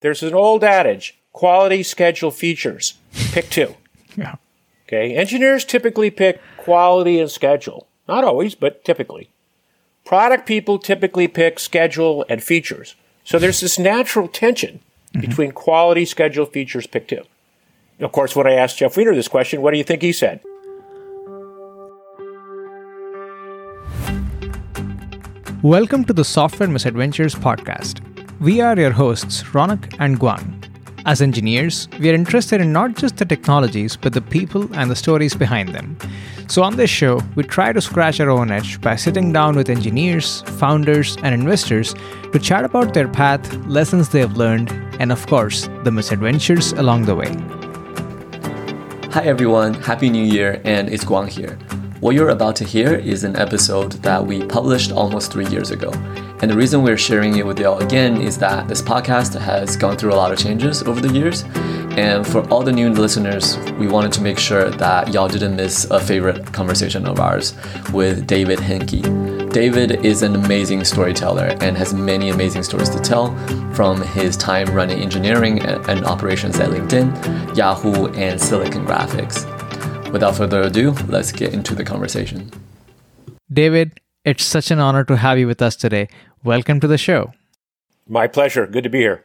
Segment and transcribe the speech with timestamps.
[0.00, 2.94] There's an old adage quality, schedule, features.
[3.32, 3.76] Pick two.
[4.16, 4.34] Yeah.
[4.88, 5.14] Okay.
[5.14, 7.86] Engineers typically pick quality and schedule.
[8.08, 9.30] Not always, but typically.
[10.04, 12.96] Product people typically pick schedule and features.
[13.22, 14.80] So there's this natural tension
[15.14, 15.20] mm-hmm.
[15.20, 17.22] between quality, schedule, features, pick two.
[18.00, 20.40] Of course, when I asked Jeff Weiner this question, what do you think he said?
[25.62, 28.09] Welcome to the Software Misadventures podcast.
[28.40, 30.64] We are your hosts, Ronak and Guang.
[31.04, 34.96] As engineers, we are interested in not just the technologies, but the people and the
[34.96, 35.98] stories behind them.
[36.48, 39.68] So, on this show, we try to scratch our own edge by sitting down with
[39.68, 41.94] engineers, founders, and investors
[42.32, 47.04] to chat about their path, lessons they have learned, and of course, the misadventures along
[47.04, 47.36] the way.
[49.12, 51.58] Hi everyone, Happy New Year, and it's Guang here.
[52.00, 55.90] What you're about to hear is an episode that we published almost three years ago.
[56.40, 59.98] And the reason we're sharing it with y'all again is that this podcast has gone
[59.98, 61.44] through a lot of changes over the years.
[61.98, 65.84] And for all the new listeners, we wanted to make sure that y'all didn't miss
[65.90, 67.54] a favorite conversation of ours
[67.92, 69.02] with David Henke.
[69.50, 73.36] David is an amazing storyteller and has many amazing stories to tell
[73.74, 79.59] from his time running engineering and operations at LinkedIn, Yahoo, and Silicon Graphics.
[80.12, 82.50] Without further ado, let's get into the conversation.
[83.52, 86.08] David, it's such an honor to have you with us today.
[86.42, 87.32] Welcome to the show.
[88.08, 88.66] My pleasure.
[88.66, 89.24] Good to be here.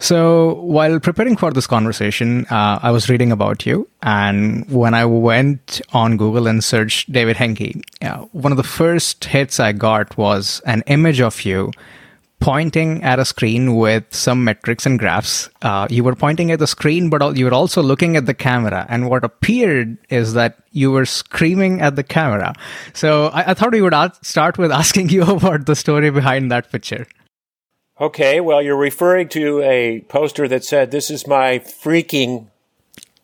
[0.00, 3.88] So, while preparing for this conversation, uh, I was reading about you.
[4.02, 9.24] And when I went on Google and searched David Henke, uh, one of the first
[9.24, 11.72] hits I got was an image of you
[12.44, 15.48] pointing at a screen with some metrics and graphs.
[15.62, 18.84] Uh, you were pointing at the screen, but you were also looking at the camera.
[18.90, 22.52] And what appeared is that you were screaming at the camera.
[22.92, 26.50] So I, I thought we would ask, start with asking you about the story behind
[26.50, 27.06] that picture.
[27.98, 32.48] Okay, well, you're referring to a poster that said, This is my freaking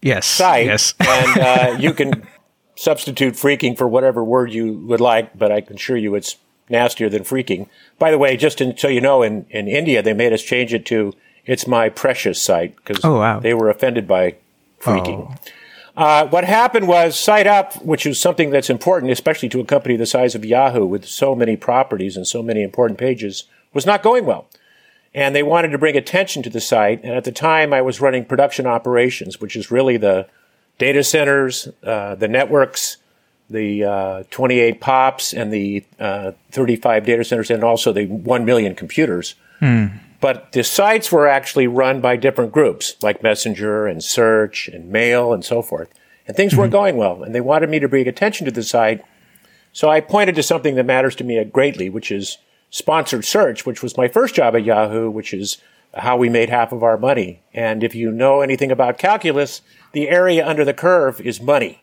[0.00, 0.64] yes, site.
[0.64, 0.94] Yes.
[1.00, 2.26] and uh, you can
[2.74, 6.36] substitute freaking for whatever word you would like, but I can assure you it's
[6.70, 7.68] nastier than freaking.
[7.98, 10.72] By the way, just to, so you know, in, in India, they made us change
[10.72, 11.14] it to
[11.46, 13.40] it's my precious site because oh, wow.
[13.40, 14.36] they were offended by
[14.80, 15.30] freaking.
[15.30, 15.50] Oh.
[15.96, 19.96] Uh, what happened was Site Up, which is something that's important, especially to a company
[19.96, 24.02] the size of Yahoo with so many properties and so many important pages, was not
[24.02, 24.48] going well.
[25.12, 27.02] And they wanted to bring attention to the site.
[27.02, 30.28] And at the time, I was running production operations, which is really the
[30.78, 32.98] data centers, uh, the networks,
[33.50, 38.74] the uh, 28 POPs and the uh, 35 data centers, and also the 1 million
[38.74, 39.34] computers.
[39.60, 39.98] Mm.
[40.20, 45.32] But the sites were actually run by different groups, like Messenger and Search and Mail
[45.32, 45.88] and so forth.
[46.26, 46.60] And things mm-hmm.
[46.60, 47.22] weren't going well.
[47.22, 49.02] And they wanted me to bring attention to the site.
[49.72, 52.38] So I pointed to something that matters to me greatly, which is
[52.70, 55.58] sponsored search, which was my first job at Yahoo, which is
[55.94, 57.42] how we made half of our money.
[57.54, 59.62] And if you know anything about calculus,
[59.92, 61.82] the area under the curve is money.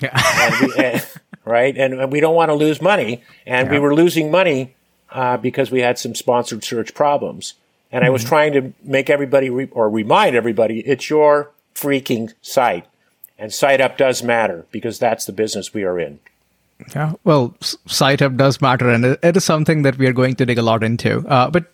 [0.00, 0.10] Yeah.
[0.60, 1.06] and we, and,
[1.44, 1.76] right?
[1.76, 3.22] And, we don't want to lose money.
[3.46, 3.72] And yeah.
[3.72, 4.74] we were losing money
[5.10, 7.54] uh, because we had some sponsored search problems.
[7.90, 8.06] And mm-hmm.
[8.06, 8.28] I was mm-hmm.
[8.28, 12.86] trying to make everybody re- or remind everybody it's your freaking site.
[13.38, 16.18] And site up does matter because that's the business we are in.
[16.94, 20.46] Yeah, well, site up does matter, and it is something that we are going to
[20.46, 21.26] dig a lot into.
[21.26, 21.66] Uh, but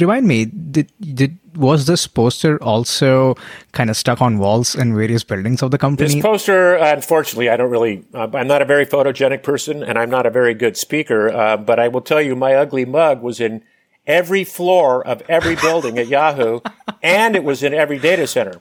[0.00, 3.34] remind me, did did was this poster also
[3.72, 6.14] kind of stuck on walls in various buildings of the company?
[6.14, 8.04] This poster, unfortunately, I don't really.
[8.14, 11.28] Uh, I'm not a very photogenic person, and I'm not a very good speaker.
[11.28, 13.62] Uh, but I will tell you, my ugly mug was in
[14.06, 16.60] every floor of every building at Yahoo,
[17.02, 18.60] and it was in every data center.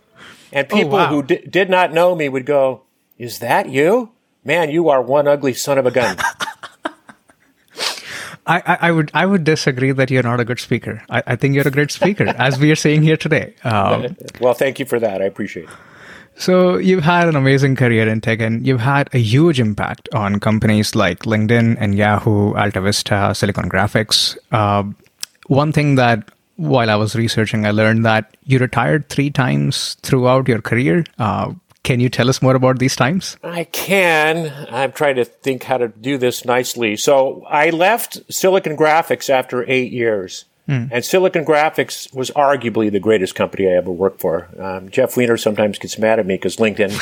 [0.52, 1.10] And oh, people oh, wow.
[1.10, 2.84] who di- did not know me would go,
[3.18, 4.12] "Is that you?
[4.44, 6.18] Man, you are one ugly son of a gun."
[8.50, 11.04] I, I, would I would disagree that you're not a good speaker.
[11.10, 13.54] I, I think you're a great speaker, as we are saying here today.
[13.64, 15.22] Um, well, thank you for that.
[15.22, 15.76] I appreciate it.
[16.36, 20.40] So you've had an amazing career in tech, and you've had a huge impact on
[20.40, 24.38] companies like LinkedIn and Yahoo, AltaVista, Silicon Graphics.
[24.52, 24.84] Uh,
[25.48, 30.48] one thing that while I was researching, I learned that you retired three times throughout
[30.48, 31.04] your career.
[31.18, 31.54] Uh,
[31.84, 33.38] can you tell us more about these times?
[33.44, 34.68] I can.
[34.70, 36.98] I'm trying to think how to do this nicely.
[36.98, 40.46] So I left Silicon Graphics after eight years.
[40.68, 40.90] Mm.
[40.92, 44.50] And Silicon Graphics was arguably the greatest company I ever worked for.
[44.60, 46.94] Um, Jeff Weiner sometimes gets mad at me because LinkedIn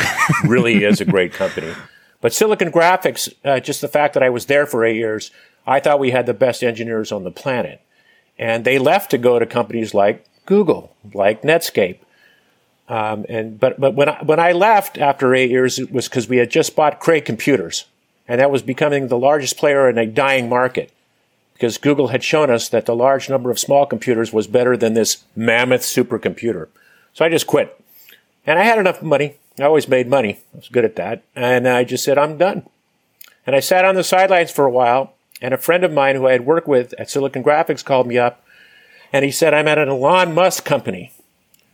[0.49, 1.73] really is a great company.
[2.21, 5.31] But Silicon Graphics, uh, just the fact that I was there for eight years,
[5.65, 7.81] I thought we had the best engineers on the planet.
[8.39, 11.99] And they left to go to companies like Google, like Netscape.
[12.89, 16.29] Um, and but but when I, when I left after eight years, it was because
[16.29, 17.85] we had just bought Cray Computers,
[18.27, 20.91] and that was becoming the largest player in a dying market.
[21.57, 24.93] because Google had shown us that the large number of small computers was better than
[24.93, 26.67] this mammoth supercomputer.
[27.13, 27.83] So I just quit.
[28.45, 29.37] And I had enough money.
[29.59, 30.39] I always made money.
[30.53, 31.23] I was good at that.
[31.35, 32.67] And I just said, I'm done.
[33.47, 35.13] And I sat on the sidelines for a while.
[35.41, 38.19] And a friend of mine who I had worked with at Silicon Graphics called me
[38.19, 38.43] up
[39.11, 41.11] and he said, I'm at an Elon Musk company.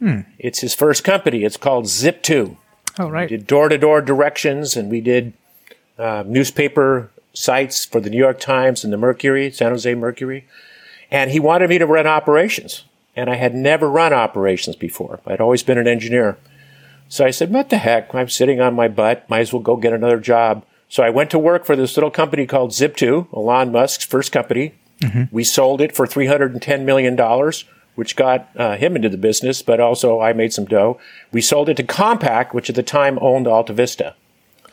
[0.04, 0.20] Hmm.
[0.38, 1.46] It's his first company.
[1.46, 2.58] It's called Zip2.
[3.00, 3.32] Oh, right.
[3.32, 5.32] We did door to door directions and we did
[5.98, 10.46] uh, newspaper sites for the New York Times and the Mercury, San Jose Mercury.
[11.10, 12.84] And he wanted me to run operations.
[13.16, 15.22] And I had never run operations before.
[15.26, 16.38] I'd always been an engineer.
[17.08, 18.14] So I said, what the heck?
[18.14, 19.30] I'm sitting on my butt.
[19.30, 20.66] Might as well go get another job.
[20.90, 24.74] So I went to work for this little company called Zip2, Elon Musk's first company.
[25.00, 25.24] Mm-hmm.
[25.34, 27.16] We sold it for $310 million,
[27.96, 31.00] which got uh, him into the business, but also I made some dough.
[31.32, 34.16] We sold it to Compaq, which at the time owned AltaVista.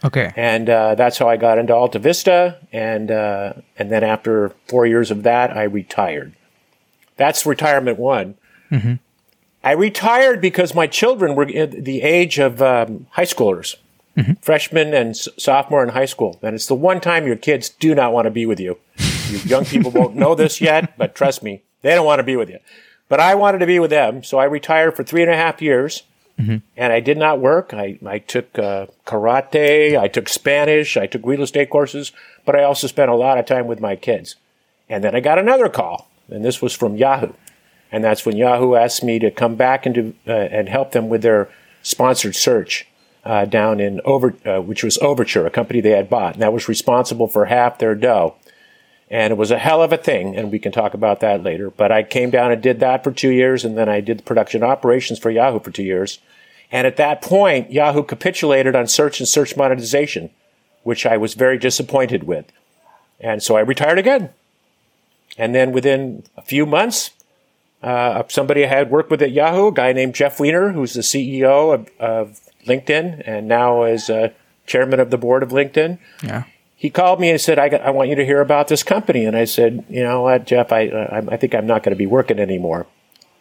[0.02, 0.32] Okay.
[0.36, 2.56] And uh, that's how I got into AltaVista.
[2.72, 6.32] And, uh, and then after four years of that, I retired.
[7.16, 8.36] That's retirement one.
[8.70, 8.94] Mm-hmm.
[9.62, 13.76] I retired because my children were the age of um, high schoolers,
[14.16, 14.32] mm-hmm.
[14.40, 16.38] freshmen and s- sophomore in high school.
[16.40, 18.78] And it's the one time your kids do not want to be with you.
[19.28, 22.36] You young people won't know this yet, but trust me, they don't want to be
[22.36, 22.58] with you.
[23.10, 25.60] But I wanted to be with them, so I retired for three and a half
[25.60, 26.04] years.
[26.38, 26.58] Mm-hmm.
[26.74, 27.74] And I did not work.
[27.74, 32.12] I, I took uh, karate, I took Spanish, I took real estate courses,
[32.46, 34.36] but I also spent a lot of time with my kids.
[34.88, 37.34] And then I got another call, and this was from Yahoo.
[37.92, 41.20] And that's when Yahoo asked me to come back and, uh, and help them with
[41.20, 41.50] their
[41.82, 42.86] sponsored search
[43.24, 46.52] uh, down in Over, uh, which was Overture, a company they had bought, and that
[46.52, 48.36] was responsible for half their dough.
[49.10, 51.68] And it was a hell of a thing, and we can talk about that later.
[51.68, 54.62] But I came down and did that for two years, and then I did production
[54.62, 56.20] operations for Yahoo for two years.
[56.70, 60.30] And at that point, Yahoo capitulated on search and search monetization,
[60.84, 62.46] which I was very disappointed with.
[63.18, 64.30] And so I retired again.
[65.36, 67.10] And then within a few months,
[67.82, 71.00] uh, somebody I had worked with at Yahoo, a guy named Jeff Weiner, who's the
[71.00, 74.28] CEO of, of LinkedIn and now is uh,
[74.66, 75.98] chairman of the board of LinkedIn.
[76.22, 76.44] Yeah
[76.80, 79.26] he called me and said, I, I, want you to hear about this company.
[79.26, 81.98] And I said, you know what, Jeff, I, I, I think I'm not going to
[81.98, 82.86] be working anymore.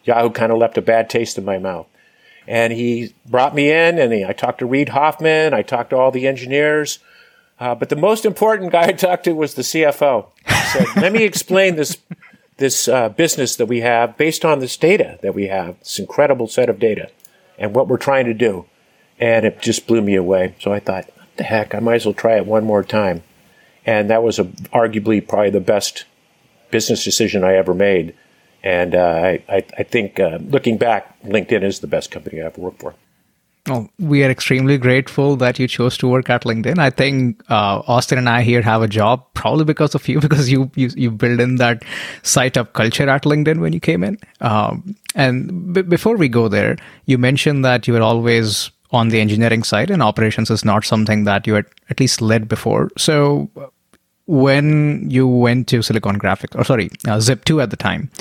[0.04, 1.88] Yahoo kind of left a bad taste in my mouth.
[2.50, 5.54] And he brought me in and he, I talked to Reid Hoffman.
[5.54, 7.00] I talked to all the engineers.
[7.62, 10.28] Uh, but the most important guy I talked to was the CFO.
[10.46, 11.98] He said, let me explain this,
[12.58, 16.50] this uh, business that we have based on this data that we have, this incredible
[16.50, 17.10] set of data
[17.58, 18.66] and what we're trying to do.
[19.18, 20.56] And it just blew me away.
[20.60, 23.24] So I thought, what the heck, I might as well try it one more time
[23.90, 24.44] and that was a,
[24.82, 26.06] arguably probably the best
[26.70, 28.14] business decision I ever made.
[28.64, 32.62] And uh, I, I, think uh, looking back, LinkedIn is the best company I ever
[32.62, 32.94] worked for.
[33.68, 36.78] Well, we are extremely grateful that you chose to work at LinkedIn.
[36.78, 40.52] I think uh, Austin and I here have a job probably because of you, because
[40.52, 41.84] you you, you build in that
[42.22, 44.20] site up culture at LinkedIn when you came in.
[44.42, 49.20] Um, and b- before we go there, you mentioned that you were always on the
[49.20, 52.90] engineering side, and operations is not something that you had at least led before.
[52.98, 53.50] So,
[54.30, 58.12] when you went to Silicon Graphics, or sorry, uh, Zip2 at the time,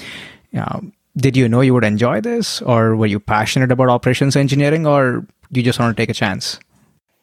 [0.56, 0.80] uh,
[1.18, 5.26] did you know you would enjoy this, or were you passionate about operations engineering, or
[5.50, 6.58] you just want to take a chance?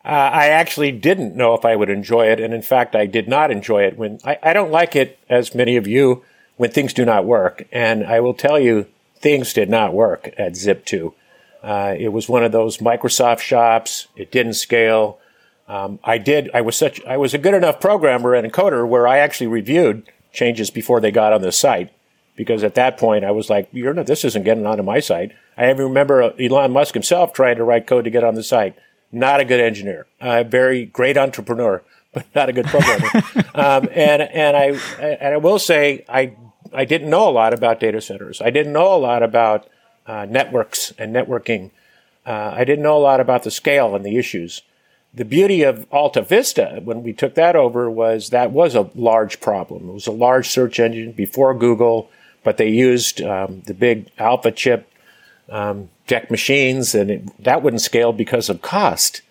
[0.06, 3.28] Uh, I actually didn't know if I would enjoy it, and in fact, I did
[3.28, 3.98] not enjoy it.
[3.98, 6.24] When I, I don't like it, as many of you,
[6.58, 8.86] when things do not work, and I will tell you,
[9.18, 11.12] things did not work at Zip2.
[11.64, 14.08] Uh, it was one of those Microsoft shops.
[14.16, 15.20] It didn't scale.
[15.68, 16.52] Um, I did.
[16.54, 17.04] I was such.
[17.06, 21.12] I was a good enough programmer and encoder where I actually reviewed changes before they
[21.12, 21.92] got on the site,
[22.36, 24.06] because at that point I was like, "You're not.
[24.06, 27.88] This isn't getting onto my site." I even remember Elon Musk himself trying to write
[27.88, 28.76] code to get on the site.
[29.12, 30.06] Not a good engineer.
[30.22, 31.82] A very great entrepreneur,
[32.14, 33.10] but not a good programmer.
[33.56, 36.36] um, and and I and I will say I
[36.74, 38.40] I didn't know a lot about data centers.
[38.40, 39.68] I didn't know a lot about
[40.06, 41.72] uh, networks and networking.
[42.26, 44.62] Uh, I didn't know a lot about the scale and the issues.
[45.16, 49.90] The beauty of AltaVista, when we took that over, was that was a large problem.
[49.90, 52.10] It was a large search engine before Google,
[52.44, 54.92] but they used um, the big Alpha chip
[55.50, 59.22] um, DEC machines, and it, that wouldn't scale because of cost.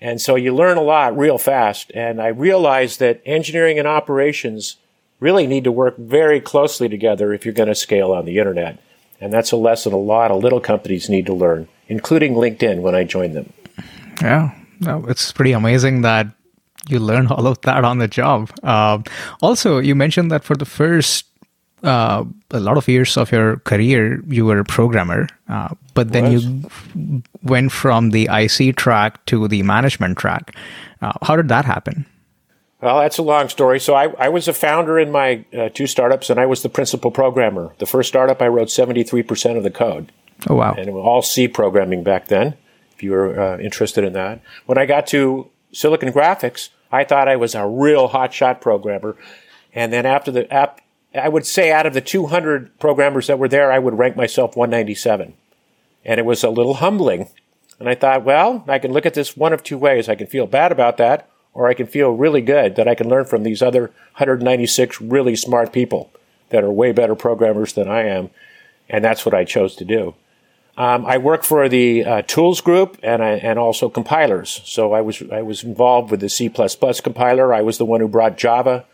[0.00, 1.92] And so you learn a lot real fast.
[1.94, 4.76] And I realized that engineering and operations
[5.20, 8.78] really need to work very closely together if you're going to scale on the internet.
[9.20, 12.94] And that's a lesson a lot of little companies need to learn, including LinkedIn when
[12.94, 13.52] I joined them.
[14.20, 14.54] Yeah,
[14.84, 16.26] no, it's pretty amazing that
[16.88, 18.50] you learn all of that on the job.
[18.62, 18.98] Uh,
[19.40, 21.26] also, you mentioned that for the first
[21.84, 26.32] uh, a lot of years of your career, you were a programmer, uh, but then
[26.32, 30.56] you went from the IC track to the management track.
[31.02, 32.06] Uh, how did that happen?
[32.80, 33.80] Well, that's a long story.
[33.80, 36.68] So I, I was a founder in my uh, two startups, and I was the
[36.68, 37.74] principal programmer.
[37.78, 40.12] The first startup, I wrote 73% of the code.
[40.48, 40.74] Oh, wow.
[40.74, 42.56] And it was all C programming back then,
[42.94, 44.40] if you were uh, interested in that.
[44.66, 49.16] When I got to Silicon Graphics, I thought I was a real hotshot programmer.
[49.74, 50.80] And then after the app,
[51.14, 54.56] I would say out of the 200 programmers that were there, I would rank myself
[54.56, 55.34] 197.
[56.04, 57.28] And it was a little humbling.
[57.80, 60.08] And I thought, well, I can look at this one of two ways.
[60.08, 63.08] I can feel bad about that, or I can feel really good that I can
[63.08, 66.12] learn from these other 196 really smart people
[66.50, 68.30] that are way better programmers than I am.
[68.88, 70.14] And that's what I chose to do.
[70.76, 74.60] Um, I work for the uh, tools group and I, and also compilers.
[74.64, 77.54] So I was I was involved with the C++ compiler.
[77.54, 78.84] I was the one who brought Java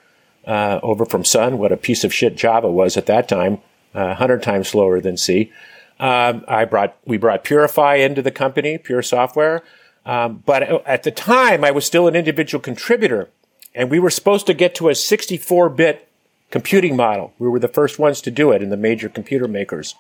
[0.47, 1.59] uh, over from Sun.
[1.59, 3.59] What a piece of shit Java was at that time,
[3.95, 5.51] uh, hundred times slower than C.
[5.99, 9.63] Um, I brought we brought Purify into the company, Pure Software.
[10.05, 13.29] Um, but at the time, I was still an individual contributor,
[13.75, 16.09] and we were supposed to get to a 64-bit
[16.51, 17.35] computing model.
[17.39, 19.95] We were the first ones to do it in the major computer makers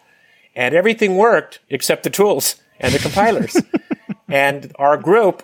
[0.54, 3.56] and everything worked except the tools and the compilers.
[4.28, 5.42] and our group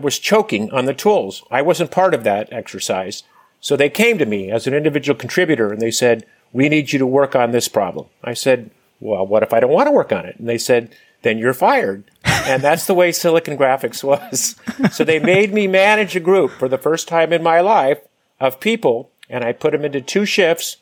[0.00, 1.42] was choking on the tools.
[1.50, 3.22] I wasn't part of that exercise.
[3.60, 6.98] So they came to me as an individual contributor and they said, we need you
[6.98, 8.06] to work on this problem.
[8.22, 8.70] I said,
[9.00, 10.36] well, what if I don't want to work on it?
[10.38, 12.04] And they said, then you're fired.
[12.24, 14.56] and that's the way Silicon Graphics was.
[14.94, 18.00] so they made me manage a group for the first time in my life
[18.40, 20.76] of people and I put them into two shifts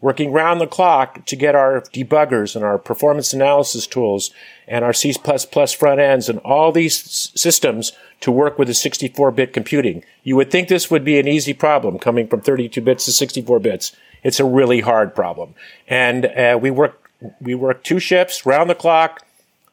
[0.00, 4.30] working round the clock to get our debuggers and our performance analysis tools
[4.66, 10.04] and our C++ front ends and all these systems to work with the 64-bit computing.
[10.22, 13.58] You would think this would be an easy problem coming from 32 bits to 64
[13.60, 13.92] bits.
[14.22, 15.54] It's a really hard problem.
[15.88, 17.04] And uh, we worked
[17.40, 19.26] we worked two shifts round the clock,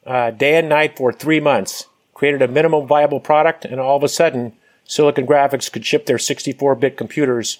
[0.05, 1.85] uh, day and night for three months.
[2.15, 4.53] Created a minimum viable product, and all of a sudden,
[4.85, 7.59] Silicon Graphics could ship their 64-bit computers.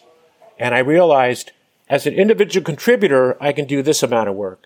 [0.58, 1.52] And I realized
[1.90, 4.64] as an individual contributor, I can do this amount of work.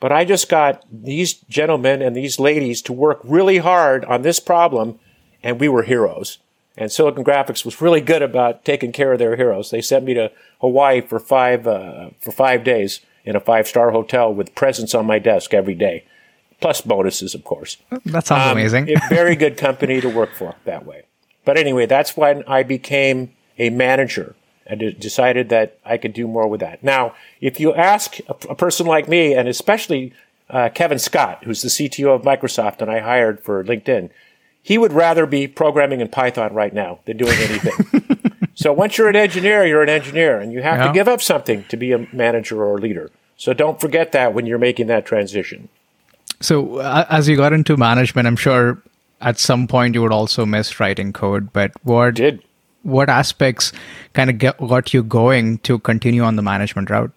[0.00, 4.40] But I just got these gentlemen and these ladies to work really hard on this
[4.40, 4.98] problem,
[5.42, 6.38] and we were heroes.
[6.76, 9.70] And Silicon Graphics was really good about taking care of their heroes.
[9.70, 13.90] They sent me to Hawaii for five uh, for five days in a five star
[13.90, 16.04] hotel with presents on my desk every day,
[16.60, 17.76] plus bonuses, of course.
[18.06, 18.88] That sounds um, amazing.
[18.90, 21.02] a very good company to work for that way.
[21.44, 24.34] But anyway, that's when I became a manager
[24.66, 26.82] and decided that I could do more with that.
[26.82, 30.12] Now, if you ask a, a person like me, and especially
[30.50, 34.10] uh, Kevin Scott, who's the CTO of Microsoft and I hired for LinkedIn,
[34.62, 38.18] he would rather be programming in Python right now than doing anything.
[38.54, 40.86] so once you're an engineer, you're an engineer, and you have yeah.
[40.86, 43.10] to give up something to be a manager or a leader.
[43.36, 45.68] So don't forget that when you're making that transition.
[46.40, 48.80] So uh, as you got into management, I'm sure
[49.20, 51.52] at some point you would also miss writing code.
[51.52, 52.42] But what did
[52.82, 53.72] what aspects
[54.12, 57.12] kind of get, got you going to continue on the management route?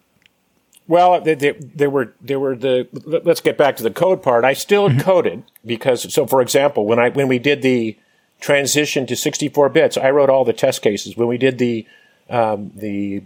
[0.88, 4.44] Well, there were there were the let's get back to the code part.
[4.44, 5.00] I still mm-hmm.
[5.00, 7.96] coded because so for example, when I when we did the
[8.40, 11.16] transition to 64 bits, I wrote all the test cases.
[11.16, 11.86] When we did the
[12.30, 13.22] um, the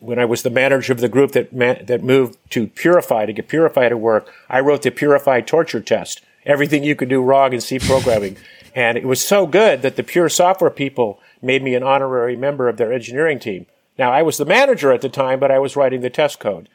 [0.00, 1.50] when I was the manager of the group that
[1.86, 6.20] that moved to Purify to get Purify to work, I wrote the Purify torture test.
[6.44, 8.36] Everything you could do wrong in C programming,
[8.74, 12.68] and it was so good that the pure software people made me an honorary member
[12.68, 13.66] of their engineering team.
[13.98, 16.68] Now, I was the manager at the time, but I was writing the test code.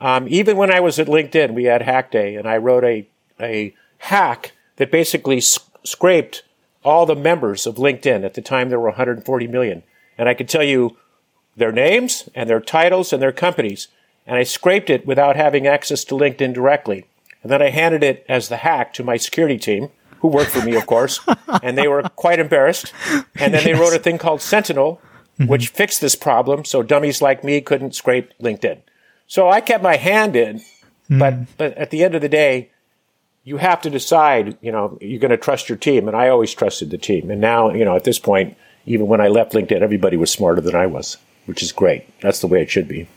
[0.00, 3.06] Um, even when I was at LinkedIn, we had Hack Day, and I wrote a,
[3.40, 6.42] a hack that basically scraped
[6.84, 8.24] all the members of LinkedIn.
[8.24, 9.82] At the time, there were 140 million.
[10.16, 10.96] And I could tell you
[11.56, 13.88] their names and their titles and their companies.
[14.26, 17.06] And I scraped it without having access to LinkedIn directly.
[17.42, 19.88] And then I handed it as the hack to my security team
[20.20, 21.20] who worked for me, of course,
[21.62, 22.92] and they were quite embarrassed.
[23.36, 23.64] And then yes.
[23.64, 25.00] they wrote a thing called Sentinel,
[25.38, 25.46] mm-hmm.
[25.50, 28.80] which fixed this problem so dummies like me couldn't scrape LinkedIn.
[29.26, 31.18] So I kept my hand in, mm-hmm.
[31.18, 32.70] but, but at the end of the day,
[33.44, 36.08] you have to decide, you know, you're going to trust your team.
[36.08, 37.30] And I always trusted the team.
[37.30, 40.60] And now, you know, at this point, even when I left LinkedIn, everybody was smarter
[40.60, 42.04] than I was, which is great.
[42.20, 43.08] That's the way it should be.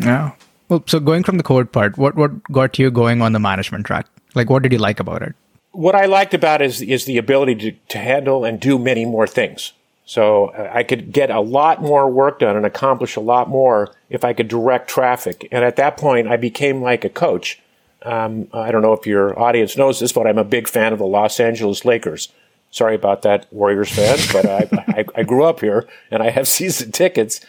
[0.00, 0.32] Yeah.
[0.68, 3.86] Well, so going from the code part, what, what got you going on the management
[3.86, 4.06] track?
[4.34, 5.34] Like, what did you like about it?
[5.72, 9.26] What I liked about is, is the ability to, to handle and do many more
[9.26, 9.72] things.
[10.04, 13.94] So uh, I could get a lot more work done and accomplish a lot more
[14.08, 15.46] if I could direct traffic.
[15.52, 17.60] And at that point, I became like a coach.
[18.02, 20.98] Um, I don't know if your audience knows this, but I'm a big fan of
[20.98, 22.28] the Los Angeles Lakers.
[22.72, 26.48] Sorry about that, Warriors fans, but I, I, I, grew up here and I have
[26.58, 27.40] season tickets.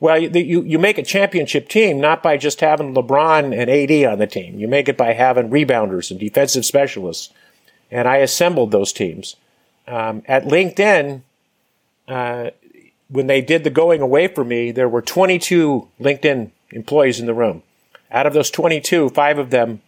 [0.00, 4.18] Well, you, you make a championship team not by just having LeBron and AD on
[4.18, 4.58] the team.
[4.58, 7.32] You make it by having rebounders and defensive specialists
[7.90, 9.36] and I assembled those teams.
[9.86, 11.22] Um, at LinkedIn,
[12.08, 12.50] uh,
[13.08, 17.34] when they did the going away for me, there were 22 LinkedIn employees in the
[17.34, 17.62] room.
[18.10, 19.80] Out of those 22, five of them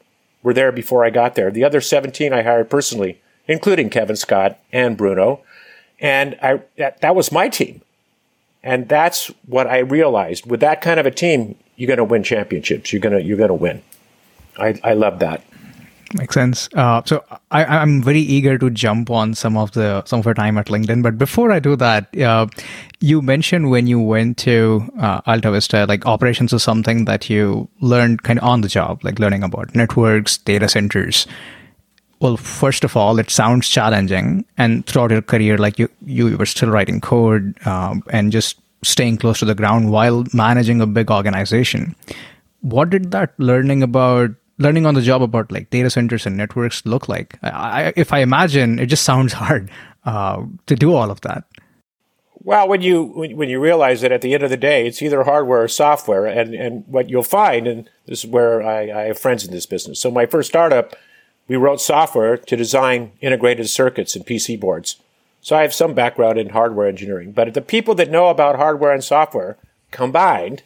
[0.42, 1.50] were there before I got there.
[1.50, 5.40] The other 17 I hired personally, including Kevin Scott and Bruno.
[6.00, 7.82] And I, that, that was my team.
[8.62, 10.48] And that's what I realized.
[10.48, 12.92] With that kind of a team, you're going to win championships.
[12.92, 13.82] You're going to, you're going to win.
[14.58, 15.42] I, I love that.
[16.14, 16.70] Makes sense.
[16.74, 20.32] Uh, so I, am very eager to jump on some of the some of your
[20.32, 21.02] time at LinkedIn.
[21.02, 22.46] But before I do that, uh,
[23.00, 28.22] you mentioned when you went to uh, AltaVista, like operations is something that you learned
[28.22, 31.26] kind of on the job, like learning about networks, data centers.
[32.20, 36.46] Well, first of all, it sounds challenging, and throughout your career, like you you were
[36.46, 41.10] still writing code um, and just staying close to the ground while managing a big
[41.10, 41.94] organization.
[42.60, 46.84] What did that learning about learning on the job about like data centers and networks
[46.84, 47.38] look like?
[47.42, 49.70] I, if I imagine, it just sounds hard
[50.04, 51.44] uh, to do all of that.
[52.40, 55.24] Well, when you when you realize that at the end of the day, it's either
[55.24, 59.18] hardware or software, and and what you'll find, and this is where I, I have
[59.18, 60.00] friends in this business.
[60.00, 60.94] So my first startup,
[61.48, 64.96] we wrote software to design integrated circuits and PC boards.
[65.40, 68.92] So I have some background in hardware engineering, but the people that know about hardware
[68.92, 69.56] and software
[69.90, 70.62] combined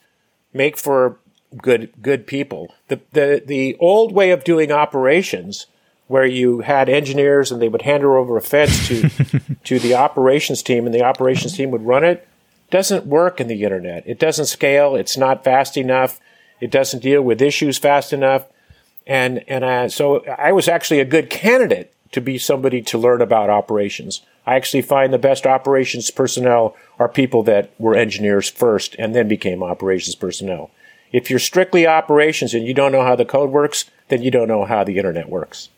[0.52, 1.18] make for
[1.56, 2.75] good good people.
[2.88, 5.66] The the the old way of doing operations
[6.09, 9.09] where you had engineers and they would hand over a fence to
[9.64, 12.28] to the operations team and the operations team would run it
[12.73, 14.02] doesn't work in the internet.
[14.06, 16.18] It doesn't scale, it's not fast enough,
[16.59, 18.47] it doesn't deal with issues fast enough.
[19.06, 23.21] And and uh, so I was actually a good candidate to be somebody to learn
[23.21, 24.23] about operations.
[24.47, 29.28] I actually find the best operations personnel are people that were engineers first and then
[29.28, 30.71] became operations personnel.
[31.12, 34.49] If you're strictly operations and you don't know how the code works, then you don't
[34.49, 35.69] know how the internet works.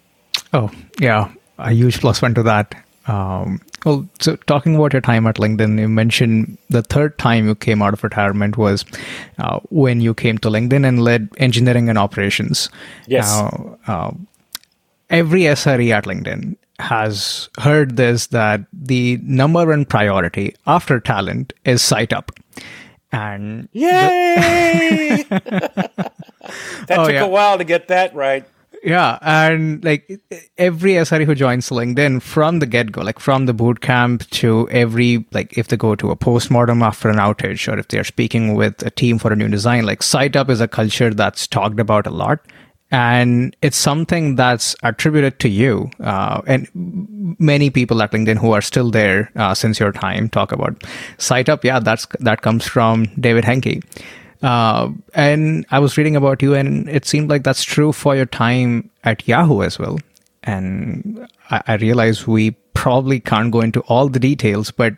[0.52, 1.32] Oh, yeah.
[1.58, 2.74] A huge plus one to that.
[3.06, 7.54] Um, well, so talking about your time at LinkedIn, you mentioned the third time you
[7.54, 8.84] came out of retirement was
[9.38, 12.70] uh, when you came to LinkedIn and led engineering and operations.
[13.06, 13.28] Yes.
[13.28, 14.12] Now, uh,
[15.10, 21.82] every SRE at LinkedIn has heard this that the number one priority after talent is
[21.82, 22.32] site up.
[23.14, 25.24] And yay!
[25.28, 25.90] The-
[26.88, 27.24] that oh, took yeah.
[27.24, 28.44] a while to get that right.
[28.82, 30.20] Yeah, and like
[30.58, 34.68] every SRE who joins LinkedIn from the get go, like from the boot camp to
[34.68, 38.54] every like if they go to a postmortem after an outage or if they're speaking
[38.54, 41.80] with a team for a new design, like site up is a culture that's talked
[41.80, 42.40] about a lot
[42.90, 46.68] and it's something that's attributed to you uh, and
[47.38, 50.84] many people at linkedin who are still there uh, since your time talk about
[51.18, 51.64] site up.
[51.64, 53.82] Yeah that's that comes from david henke.
[54.42, 58.26] Uh, and i was reading about you and it seemed like that's true for your
[58.26, 59.98] time at yahoo as well.
[60.42, 64.94] And I, I realize we probably can't go into all the details but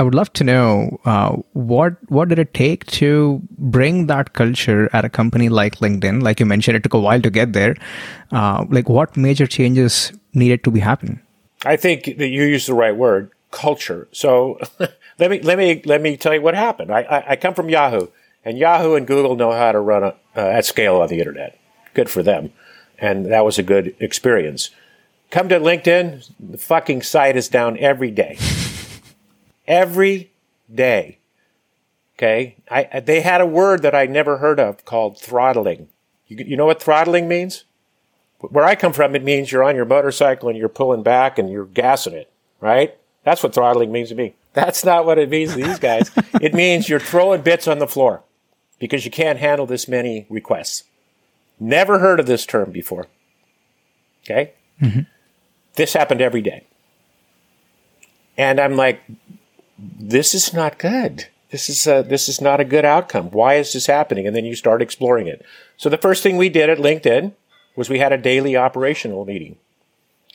[0.00, 4.88] I would love to know uh, what what did it take to bring that culture
[4.94, 6.22] at a company like LinkedIn?
[6.22, 7.76] Like you mentioned, it took a while to get there.
[8.32, 11.20] Uh, like what major changes needed to be happen?
[11.66, 14.08] I think that you used the right word, culture.
[14.10, 14.58] So
[15.18, 16.90] let me let me let me tell you what happened.
[16.90, 18.06] I, I, I come from Yahoo,
[18.42, 21.60] and Yahoo and Google know how to run a, uh, at scale on the internet.
[21.92, 22.54] Good for them,
[22.98, 24.70] and that was a good experience.
[25.30, 28.38] Come to LinkedIn, the fucking site is down every day
[29.70, 30.32] every
[30.72, 31.18] day.
[32.18, 32.56] Okay.
[32.70, 35.88] I, they had a word that I never heard of called throttling.
[36.26, 37.64] You, you know what throttling means?
[38.40, 41.50] Where I come from, it means you're on your motorcycle and you're pulling back and
[41.50, 42.30] you're gassing it,
[42.60, 42.96] right?
[43.24, 44.34] That's what throttling means to me.
[44.52, 46.10] That's not what it means to these guys.
[46.40, 48.22] it means you're throwing bits on the floor
[48.78, 50.84] because you can't handle this many requests.
[51.60, 53.06] Never heard of this term before.
[54.24, 54.54] Okay.
[54.80, 55.00] Mm-hmm.
[55.74, 56.66] This happened every day.
[58.40, 59.02] And I'm like,
[59.98, 61.26] this is not good.
[61.50, 63.30] This is a, this is not a good outcome.
[63.30, 64.26] Why is this happening?
[64.26, 65.44] And then you start exploring it.
[65.76, 67.32] So the first thing we did at LinkedIn
[67.76, 69.56] was we had a daily operational meeting.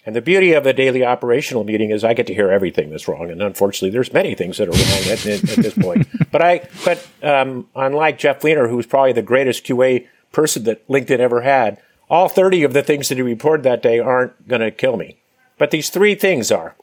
[0.05, 3.07] And the beauty of a daily operational meeting is I get to hear everything that's
[3.07, 3.31] wrong.
[3.31, 6.07] And unfortunately, there's many things that are wrong at, at, at this point.
[6.31, 11.19] But I, but um, unlike Jeff Weiner, who's probably the greatest QA person that LinkedIn
[11.19, 14.69] ever had, all 30 of the things that he reported that day aren't going to
[14.69, 15.17] kill me.
[15.57, 16.75] But these three things are.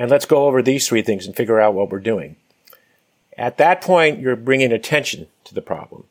[0.00, 2.36] And let's go over these three things and figure out what we're doing.
[3.36, 6.04] At that point, you're bringing attention to the problem.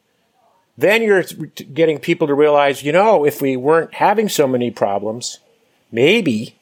[0.78, 5.39] Then you're getting people to realize, you know, if we weren't having so many problems,
[5.91, 6.56] maybe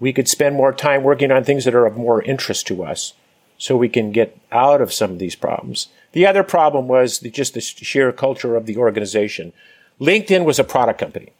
[0.00, 3.12] we could spend more time working on things that are of more interest to us
[3.58, 5.88] so we can get out of some of these problems.
[6.12, 9.52] The other problem was the, just the sheer culture of the organization.
[10.00, 11.34] LinkedIn was a product company.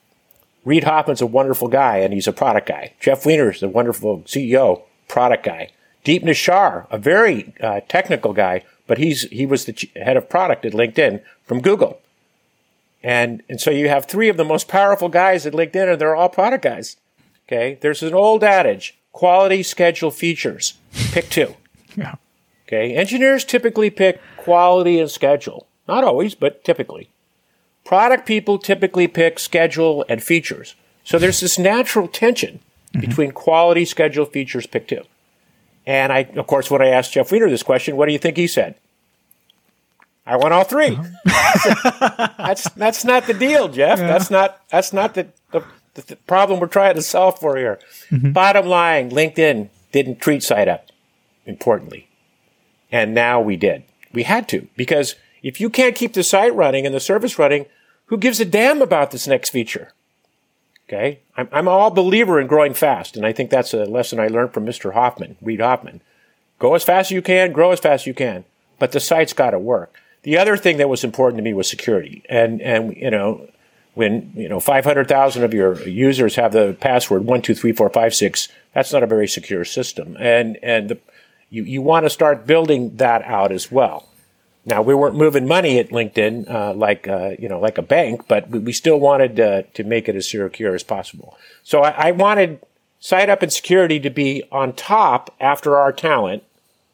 [0.67, 2.93] Reid Hoffman's a wonderful guy and he's a product guy.
[3.01, 5.69] Jeff Weiner's a wonderful CEO product guy.
[6.05, 10.65] Deep Nishar, a very uh, technical guy, but he's he was the head of product
[10.65, 12.01] at LinkedIn from Google.
[13.03, 16.17] And and so you have three of the most powerful guys at LinkedIn, and they're
[16.17, 16.97] all product guys.
[17.47, 20.75] Okay, there's an old adage: quality, schedule, features.
[21.13, 21.55] Pick two.
[21.95, 22.15] Yeah.
[22.67, 25.67] Okay, engineers typically pick quality and schedule.
[25.87, 27.11] Not always, but typically.
[27.85, 30.75] Product people typically pick schedule and features.
[31.05, 32.61] So there's this natural tension
[32.93, 33.01] mm-hmm.
[33.01, 35.03] between quality, schedule, features, pick two.
[35.87, 38.37] And I, of course, when I asked Jeff Weiner this question, what do you think
[38.37, 38.77] he said?
[40.25, 42.29] I want all 3 uh-huh.
[42.39, 43.99] that's that's not the deal, Jeff.
[43.99, 44.07] Yeah.
[44.07, 47.81] That's not that's not the, the, the, problem we're trying to solve for here.
[48.11, 48.31] Mm-hmm.
[48.31, 50.87] Bottom line, LinkedIn didn't treat site up
[51.45, 52.09] importantly,
[52.93, 53.83] and now we did.
[54.13, 57.67] We had to because if you can't keep the site running and the service running,
[58.07, 59.93] who gives a damn about this next feature?
[60.89, 61.21] Okay.
[61.37, 63.17] I'm, I'm all believer in growing fast.
[63.17, 64.93] And I think that's a lesson I learned from Mr.
[64.93, 66.01] Hoffman, Reid Hoffman.
[66.59, 68.45] Go as fast as you can, grow as fast as you can,
[68.79, 69.97] but the site's got to work.
[70.23, 72.23] The other thing that was important to me was security.
[72.29, 73.49] And, and, you know,
[73.95, 78.15] when, you know, 500,000 of your users have the password one, two, three, four, five,
[78.15, 80.17] six, that's not a very secure system.
[80.21, 80.99] And, and the,
[81.51, 84.09] you, you want to start building that out as well.
[84.65, 88.27] Now we weren't moving money at LinkedIn uh, like uh, you know like a bank,
[88.29, 91.37] but we, still wanted uh, to make it as secure as possible.
[91.65, 92.61] So I, I wanted
[93.01, 96.45] site up and security to be on top after our talent.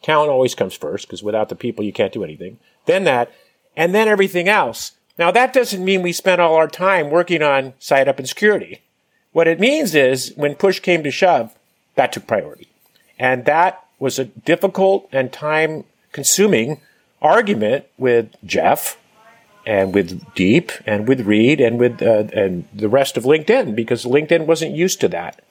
[0.03, 2.59] Talent always comes first because without the people you can't do anything.
[2.87, 3.33] Then that,
[3.77, 4.93] and then everything else.
[5.19, 8.81] Now that doesn't mean we spent all our time working on site up and security.
[9.33, 11.55] What it means is when push came to shove,
[11.97, 12.69] that took priority,
[13.19, 16.81] and that was a difficult and time consuming
[17.21, 18.99] argument with Jeff
[19.67, 24.05] and with Deep and with Reid and with uh, and the rest of LinkedIn because
[24.05, 25.43] LinkedIn wasn't used to that.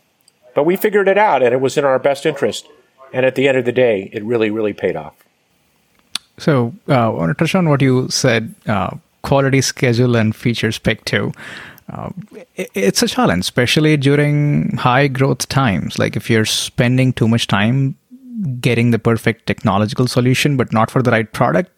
[0.56, 2.68] But we figured it out and it was in our best interest.
[3.14, 5.14] And at the end of the day, it really, really paid off.
[6.38, 10.78] So uh, I want to touch on what you said uh, quality, schedule, and features
[10.80, 11.32] pick two.
[11.92, 12.10] Uh,
[12.56, 15.98] it's a challenge, especially during high growth times.
[15.98, 17.96] Like if you're spending too much time
[18.60, 21.72] getting the perfect technological solution, but not for the right product,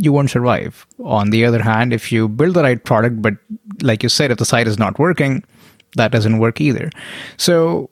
[0.00, 0.86] you won't survive.
[1.04, 3.34] On the other hand, if you build the right product, but
[3.82, 5.42] like you said, if the site is not working,
[5.96, 6.90] that doesn't work either.
[7.36, 7.90] So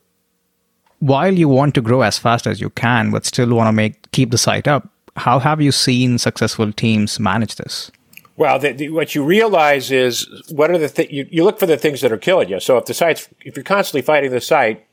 [1.01, 4.11] while you want to grow as fast as you can, but still want to make
[4.13, 7.91] keep the site up, how have you seen successful teams manage this?
[8.37, 11.67] Well, the, the, what you realize is what are the th- you, you look for
[11.67, 12.61] the things that are killing you.
[12.61, 14.87] So if the site's if you're constantly fighting the site,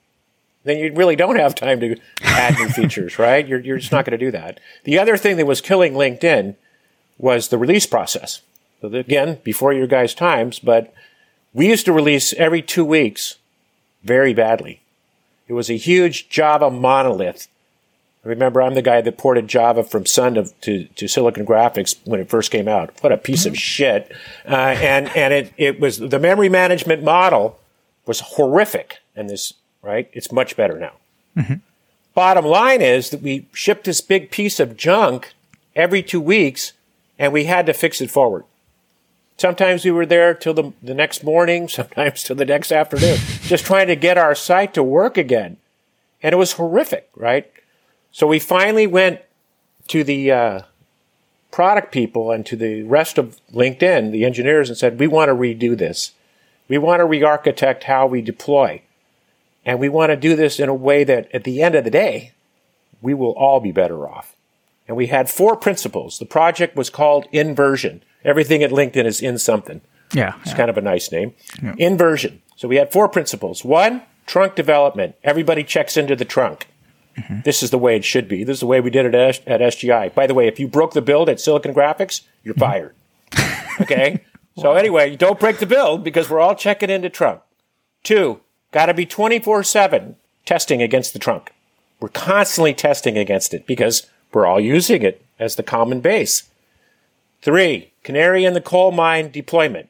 [0.67, 3.47] then you really don't have time to add new features, right?
[3.47, 4.60] You're, you're just not going to do that.
[4.84, 6.56] The other thing that was killing LinkedIn
[7.17, 8.41] was the release process.
[8.82, 10.93] So again, before your guys' times, but
[11.53, 13.38] we used to release every two weeks
[14.03, 14.82] very badly.
[15.47, 17.47] It was a huge Java monolith.
[18.23, 22.19] Remember, I'm the guy that ported Java from Sun to, to, to Silicon Graphics when
[22.19, 22.91] it first came out.
[23.01, 23.53] What a piece mm-hmm.
[23.53, 24.12] of shit.
[24.45, 27.58] Uh, and, and it, it was, the memory management model
[28.06, 28.97] was horrific.
[29.15, 29.53] And this
[29.88, 30.10] right?
[30.12, 30.93] It's much better now.
[31.38, 31.56] Mm-hmm.
[32.13, 35.34] Bottom line is that we shipped this big piece of junk
[35.76, 36.73] every two weeks
[37.17, 38.43] and we had to fix it forward.
[39.38, 43.65] Sometimes we were there till the, the next morning, sometimes till the next afternoon, just
[43.65, 45.58] trying to get our site to work again.
[46.21, 47.50] And it was horrific, right?
[48.12, 49.21] So we finally went
[49.89, 50.62] to the uh,
[51.52, 55.36] product people and to the rest of LinkedIn, the engineers, and said, we want to
[55.36, 56.12] redo this.
[56.67, 58.82] We want to re-architect how we deploy.
[59.67, 61.91] And we want to do this in a way that at the end of the
[61.91, 62.32] day,
[63.01, 64.34] we will all be better off.
[64.88, 66.19] And we had four principles.
[66.19, 68.01] The project was called Inversion.
[68.23, 69.82] Everything at LinkedIn is in something.
[70.13, 70.36] Yeah.
[70.39, 70.58] It's yeah.
[70.58, 71.34] kind of a nice name.
[71.62, 71.75] Yeah.
[71.77, 72.41] Inversion.
[72.56, 73.65] So we had four principles.
[73.65, 75.15] One, trunk development.
[75.21, 76.67] Everybody checks into the trunk.
[77.17, 77.41] Mm-hmm.
[77.43, 78.45] This is the way it should be.
[78.45, 80.15] This is the way we did it at, at SGI.
[80.15, 82.62] By the way, if you broke the build at Silicon Graphics, you're mm-hmm.
[82.62, 82.95] fired.
[83.82, 84.23] okay?
[84.60, 87.41] So anyway, don't break the build because we're all checking into trunk.
[88.01, 91.51] Two, Got to be 24 7 testing against the trunk.
[91.99, 96.49] We're constantly testing against it because we're all using it as the common base.
[97.41, 99.89] Three, canary in the coal mine deployment.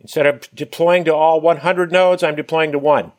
[0.00, 3.12] Instead of deploying to all 100 nodes, I'm deploying to one.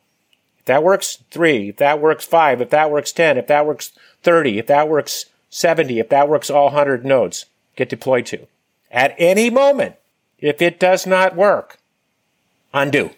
[0.58, 1.70] If that works, three.
[1.70, 2.60] If that works, five.
[2.60, 3.38] If that works, 10.
[3.38, 3.92] If that works,
[4.22, 4.58] 30.
[4.58, 5.98] If that works, 70.
[5.98, 8.46] If that works, all 100 nodes get deployed to.
[8.90, 9.96] At any moment,
[10.38, 11.78] if it does not work,
[12.72, 13.10] undo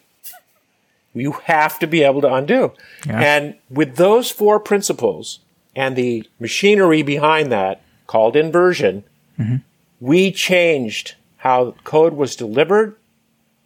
[1.14, 2.72] you have to be able to undo.
[3.06, 3.20] Yeah.
[3.20, 5.40] And with those four principles
[5.74, 9.04] and the machinery behind that called inversion,
[9.38, 9.56] mm-hmm.
[10.00, 12.96] we changed how code was delivered,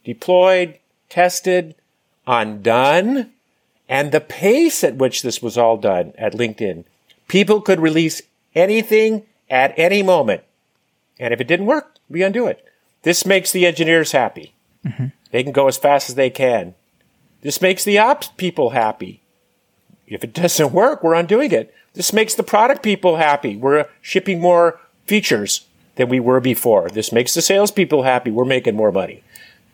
[0.05, 0.79] deployed,
[1.09, 1.75] tested,
[2.27, 3.31] undone,
[3.89, 6.85] and the pace at which this was all done at LinkedIn
[7.29, 8.23] People could release
[8.55, 10.43] anything at any moment.
[11.19, 12.65] And if it didn't work, we undo it.
[13.03, 14.55] This makes the engineers happy.
[14.85, 15.07] Mm-hmm.
[15.31, 16.75] They can go as fast as they can.
[17.45, 19.21] This makes the ops people happy.
[20.07, 21.73] If it doesn't work, we're undoing it.
[21.93, 23.55] This makes the product people happy.
[23.55, 26.89] We're shipping more features than we were before.
[26.89, 28.31] This makes the salespeople happy.
[28.31, 29.23] We're making more money.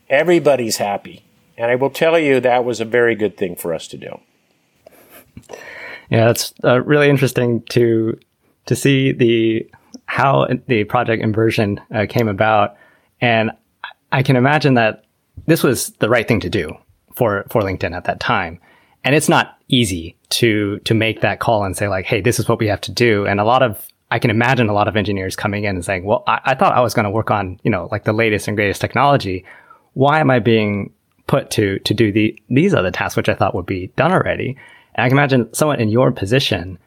[0.08, 1.22] Everybody's happy.
[1.56, 4.20] And I will tell you that was a very good thing for us to do.
[6.10, 8.18] Yeah, it's uh, really interesting to
[8.66, 9.70] to see the
[10.06, 12.76] how the project inversion uh, came about,
[13.20, 13.52] and
[14.10, 15.04] I can imagine that
[15.46, 16.76] this was the right thing to do
[17.14, 18.60] for for LinkedIn at that time.
[19.04, 22.48] And it's not easy to to make that call and say like, hey, this is
[22.48, 23.26] what we have to do.
[23.26, 26.04] And a lot of I can imagine a lot of engineers coming in and saying,
[26.04, 28.48] well, I, I thought I was going to work on, you know, like the latest
[28.48, 29.44] and greatest technology.
[29.94, 30.92] Why am I being
[31.26, 34.56] put to to do the these other tasks, which I thought would be done already?
[34.94, 36.78] And I can imagine someone in your position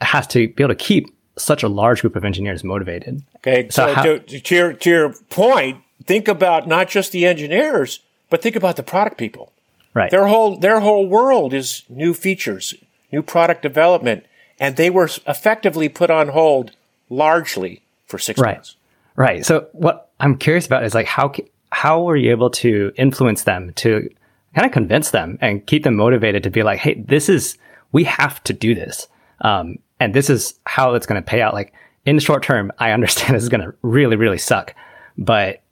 [0.00, 3.22] has to be able to keep such a large group of engineers motivated.
[3.38, 3.68] Okay.
[3.70, 8.00] So, so how- to, to, your, to your point, think about not just the engineers,
[8.30, 9.52] but think about the product people.
[9.94, 10.10] Right.
[10.10, 12.74] Their whole, their whole world is new features,
[13.10, 14.26] new product development,
[14.60, 16.72] and they were effectively put on hold
[17.08, 18.56] largely for six right.
[18.56, 18.76] months.
[19.16, 19.44] Right.
[19.44, 21.32] So what I'm curious about is like, how,
[21.72, 24.10] how were you able to influence them to
[24.54, 27.56] kind of convince them and keep them motivated to be like, hey, this is,
[27.92, 29.08] we have to do this.
[29.40, 31.54] Um, and this is how it's going to pay out.
[31.54, 31.72] Like
[32.04, 34.74] in the short term, I understand this is going to really, really suck,
[35.16, 35.62] but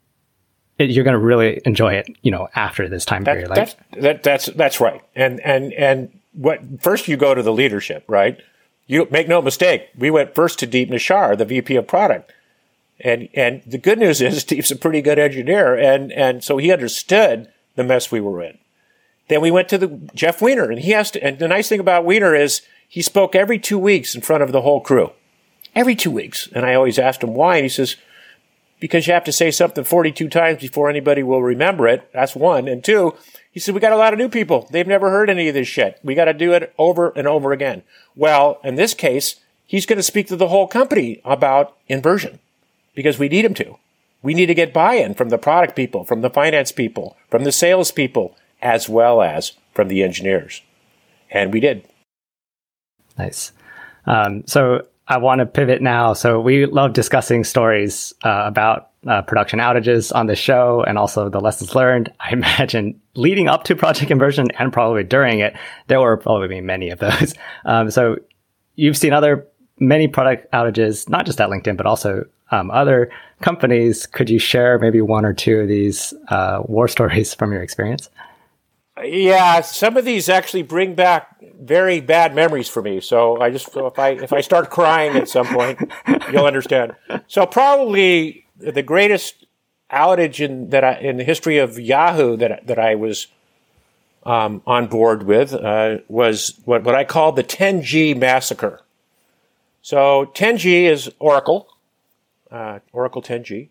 [0.77, 3.49] it, you're going to really enjoy it, you know, after this time that, period.
[3.49, 5.01] Like, that's, that, that's, that's right.
[5.15, 8.39] And, and, and what, first you go to the leadership, right?
[8.87, 9.89] You make no mistake.
[9.97, 12.31] We went first to Deep Nishar, the VP of product.
[12.99, 15.75] And, and the good news is Steve's a pretty good engineer.
[15.75, 18.57] And, and so he understood the mess we were in.
[19.27, 21.23] Then we went to the Jeff Weiner, and he has to.
[21.23, 24.51] And the nice thing about Weiner is he spoke every two weeks in front of
[24.51, 25.11] the whole crew,
[25.73, 26.47] every two weeks.
[26.53, 27.95] And I always asked him why, and he says,
[28.79, 32.67] "Because you have to say something 42 times before anybody will remember it." That's one.
[32.67, 33.15] And two,
[33.51, 34.67] he said, "We got a lot of new people.
[34.71, 35.99] They've never heard any of this shit.
[36.03, 37.83] We got to do it over and over again."
[38.15, 39.35] Well, in this case,
[39.65, 42.39] he's going to speak to the whole company about inversion
[42.93, 43.77] because we need him to.
[44.21, 47.51] We need to get buy-in from the product people, from the finance people, from the
[47.51, 50.63] sales people, as well as from the engineers.
[51.29, 51.87] And we did.
[53.17, 53.51] Nice.
[54.05, 56.13] Um, so I want to pivot now.
[56.13, 61.29] So we love discussing stories uh, about uh, production outages on the show and also
[61.29, 62.11] the lessons learned.
[62.19, 65.55] I imagine leading up to project inversion and probably during it,
[65.87, 67.33] there were probably many of those.
[67.65, 68.17] Um, so
[68.75, 69.47] you've seen other
[69.79, 74.05] many product outages, not just at LinkedIn, but also um, other companies.
[74.05, 78.09] Could you share maybe one or two of these uh, war stories from your experience?
[79.03, 83.01] Yeah, some of these actually bring back very bad memories for me.
[83.01, 85.79] So I just if I if I start crying at some point,
[86.31, 86.95] you'll understand.
[87.27, 89.45] So probably the greatest
[89.91, 93.27] outage in that I, in the history of Yahoo that that I was
[94.23, 98.81] um, on board with uh, was what what I call the 10G massacre.
[99.81, 101.67] So 10G is Oracle,
[102.49, 103.69] uh, Oracle 10G.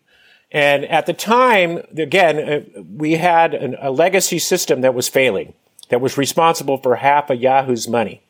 [0.55, 5.53] And at the time, again, uh, we had an, a legacy system that was failing,
[5.89, 8.21] that was responsible for half of Yahoo's money.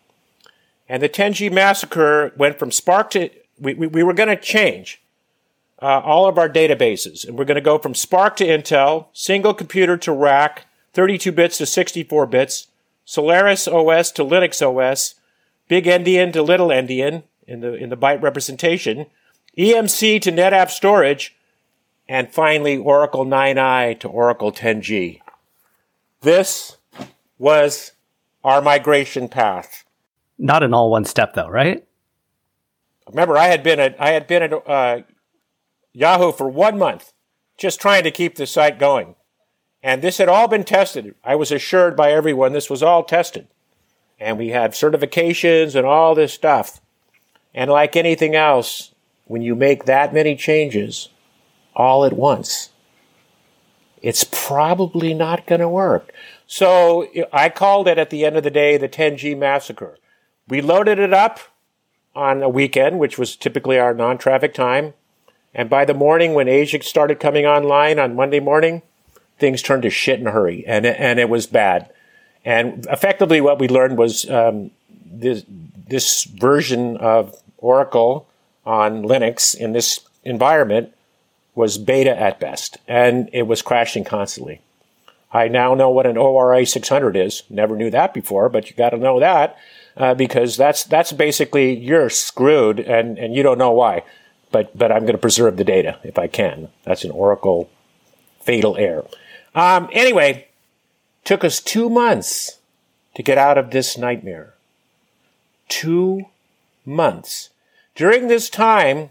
[0.89, 5.03] And the 10G massacre went from SPARC to, we, we, we were going to change
[5.79, 7.27] uh, all of our databases.
[7.27, 11.59] And we're going to go from SPARC to Intel, single computer to rack, 32 bits
[11.59, 12.69] to 64 bits,
[13.05, 15.13] Solaris OS to Linux OS,
[15.67, 19.05] Big Endian to Little Endian in the, in the byte representation,
[19.55, 21.35] EMC to NetApp storage,
[22.07, 25.21] and finally Oracle 9i to Oracle 10G.
[26.21, 26.77] This
[27.37, 27.91] was
[28.43, 29.83] our migration path.
[30.37, 31.85] Not in all one step, though, right?
[33.07, 35.01] Remember, I had been at I had been at uh,
[35.93, 37.13] Yahoo for one month,
[37.57, 39.15] just trying to keep the site going,
[39.83, 41.13] and this had all been tested.
[41.23, 43.47] I was assured by everyone this was all tested,
[44.19, 46.81] and we had certifications and all this stuff.
[47.53, 48.93] And like anything else,
[49.25, 51.09] when you make that many changes,
[51.75, 52.69] all at once.
[54.01, 56.11] It's probably not going to work.
[56.47, 59.97] So I called it at the end of the day the 10G massacre.
[60.47, 61.39] We loaded it up
[62.15, 64.93] on a weekend, which was typically our non traffic time.
[65.53, 68.81] And by the morning, when Asia started coming online on Monday morning,
[69.39, 71.91] things turned to shit in a hurry, and and it was bad.
[72.43, 74.71] And effectively, what we learned was um,
[75.05, 75.45] this
[75.87, 78.27] this version of Oracle
[78.65, 80.93] on Linux in this environment
[81.55, 84.61] was beta at best, and it was crashing constantly.
[85.31, 87.43] I now know what an ORA 600 is.
[87.49, 89.57] Never knew that before, but you got to know that.
[89.97, 94.03] uh, because that's that's basically you're screwed and, and you don't know why.
[94.51, 96.69] But but I'm going to preserve the data if I can.
[96.83, 97.69] That's an Oracle
[98.41, 99.05] fatal error.
[99.53, 100.47] Um, anyway,
[101.23, 102.59] took us two months
[103.15, 104.53] to get out of this nightmare.
[105.69, 106.25] Two
[106.85, 107.49] months.
[107.95, 109.09] During this time,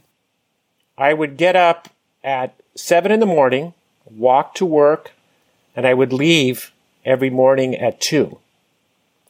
[0.98, 1.88] I would get up
[2.24, 3.74] at seven in the morning,
[4.06, 5.12] walk to work,
[5.76, 6.72] and I would leave
[7.04, 8.38] every morning at two.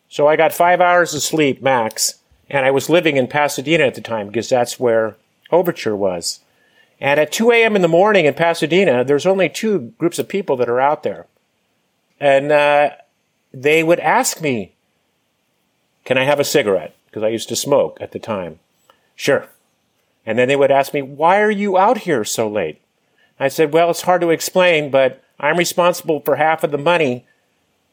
[0.09, 3.97] So I got five hours of sleep max, and I was living in Pasadena at
[3.97, 5.17] the time because that's where
[5.51, 6.41] Overture was.
[7.01, 7.77] And at 2 a.m.
[7.77, 11.27] in the morning in Pasadena, there's only two groups of people that are out there.
[12.21, 12.91] And uh,
[13.53, 14.73] they would ask me,
[16.05, 16.95] Can I have a cigarette?
[17.07, 18.61] Because I used to smoke at the time.
[19.17, 19.49] Sure.
[20.25, 22.81] And then they would ask me, Why are you out here so late?
[23.38, 27.27] I said, Well, it's hard to explain, but I'm responsible for half of the money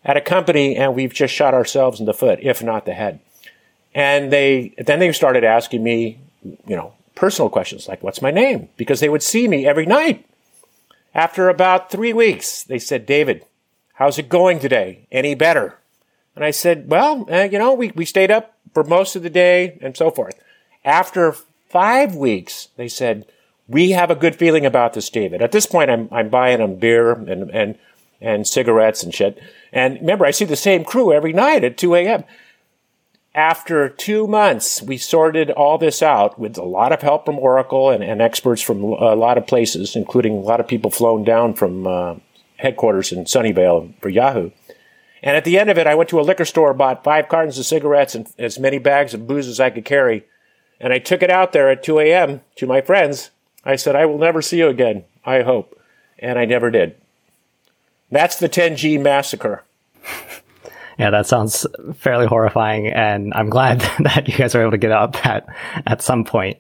[0.04, 3.20] at a company, and we've just shot ourselves in the foot, if not the head.
[3.94, 8.70] And they then they started asking me, you know, personal questions like, What's my name?
[8.78, 10.26] Because they would see me every night.
[11.14, 13.46] After about three weeks, they said, David,
[13.96, 15.08] how's it going today?
[15.12, 15.78] Any better?
[16.36, 19.30] And I said, Well, uh, you know, we, we stayed up for most of the
[19.30, 20.36] day and so forth.
[20.86, 21.36] After
[21.70, 23.26] five weeks, they said,
[23.68, 25.42] We have a good feeling about this, David.
[25.42, 27.78] At this point, I'm, I'm buying them beer and, and,
[28.20, 29.42] and cigarettes and shit.
[29.72, 32.24] And remember, I see the same crew every night at 2 a.m.
[33.34, 37.90] After two months, we sorted all this out with a lot of help from Oracle
[37.90, 41.54] and, and experts from a lot of places, including a lot of people flown down
[41.54, 42.16] from uh,
[42.58, 44.52] headquarters in Sunnyvale for Yahoo.
[45.24, 47.58] And at the end of it, I went to a liquor store, bought five cartons
[47.58, 50.26] of cigarettes and as many bags of booze as I could carry.
[50.80, 52.42] And I took it out there at 2 a.m.
[52.58, 53.30] to my friends.
[53.64, 55.80] I said, I will never see you again, I hope.
[56.20, 56.96] And I never did.
[58.10, 59.64] That's the 10G massacre.
[60.98, 64.92] Yeah, that sounds fairly horrifying, and I'm glad that you guys were able to get
[64.92, 65.48] up at
[65.88, 66.58] at some point.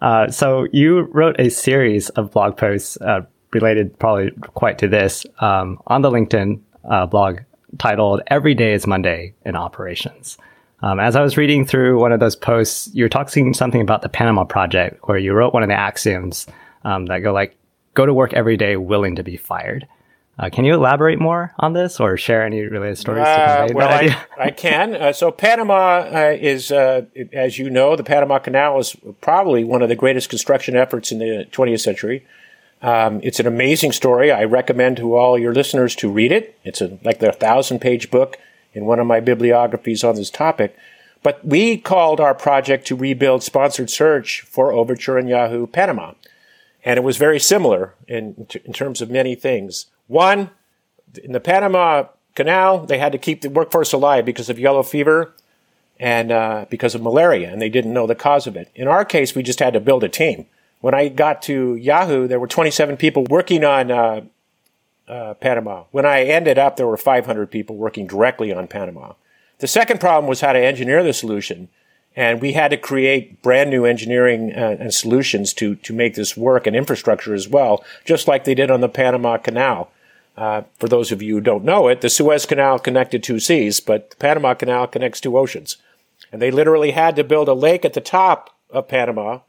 [0.00, 5.26] Uh, so you wrote a series of blog posts uh, related, probably quite to this,
[5.40, 7.40] um, on the LinkedIn uh, blog
[7.78, 10.38] titled "Every Day is Monday in Operations."
[10.82, 14.02] Um, as I was reading through one of those posts, you were talking something about
[14.02, 16.46] the Panama Project, where you wrote one of the axioms
[16.84, 17.56] um, that go like,
[17.94, 19.86] "Go to work every day willing to be fired."
[20.38, 23.24] Uh, can you elaborate more on this or share any related stories?
[23.24, 24.94] Uh, well, I, I, can.
[24.94, 29.82] Uh, so, Panama uh, is, uh, as you know, the Panama Canal is probably one
[29.82, 32.26] of the greatest construction efforts in the 20th century.
[32.80, 34.32] Um, it's an amazing story.
[34.32, 36.58] I recommend to all your listeners to read it.
[36.64, 38.38] It's a, like a thousand page book
[38.72, 40.76] in one of my bibliographies on this topic.
[41.22, 46.14] But we called our project to rebuild sponsored search for Overture and Yahoo Panama.
[46.84, 49.86] And it was very similar in, in terms of many things.
[50.08, 50.50] One,
[51.22, 55.32] in the Panama Canal, they had to keep the workforce alive because of yellow fever
[56.00, 58.68] and uh, because of malaria, and they didn't know the cause of it.
[58.74, 60.46] In our case, we just had to build a team.
[60.80, 64.22] When I got to Yahoo, there were 27 people working on uh,
[65.12, 65.84] uh, Panama.
[65.90, 69.12] When I ended up, there were 500 people working directly on Panama.
[69.58, 71.68] The second problem was how to engineer the solution.
[72.16, 76.36] And we had to create brand new engineering uh, and solutions to, to make this
[76.36, 79.90] work and infrastructure as well, just like they did on the Panama Canal.
[80.36, 83.80] Uh, for those of you who don't know it, the Suez Canal connected two seas,
[83.80, 85.76] but the Panama Canal connects two oceans.
[86.30, 89.40] And they literally had to build a lake at the top of Panama,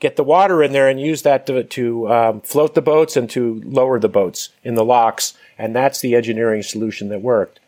[0.00, 3.30] get the water in there, and use that to, to um, float the boats and
[3.30, 5.34] to lower the boats in the locks.
[5.58, 7.60] And that's the engineering solution that worked.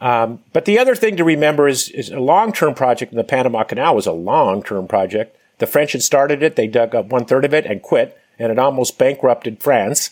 [0.00, 3.62] Um, but the other thing to remember is, is a long-term project in the Panama
[3.62, 5.36] Canal was a long-term project.
[5.58, 8.50] The French had started it; they dug up one third of it and quit, and
[8.50, 10.10] it almost bankrupted France.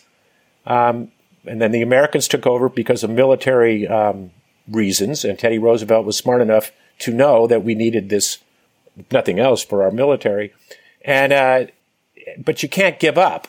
[0.65, 1.11] Um,
[1.45, 4.31] and then the Americans took over because of military um,
[4.69, 5.25] reasons.
[5.25, 8.39] And Teddy Roosevelt was smart enough to know that we needed this,
[9.11, 10.53] nothing else, for our military.
[11.03, 11.67] And uh,
[12.39, 13.49] but you can't give up.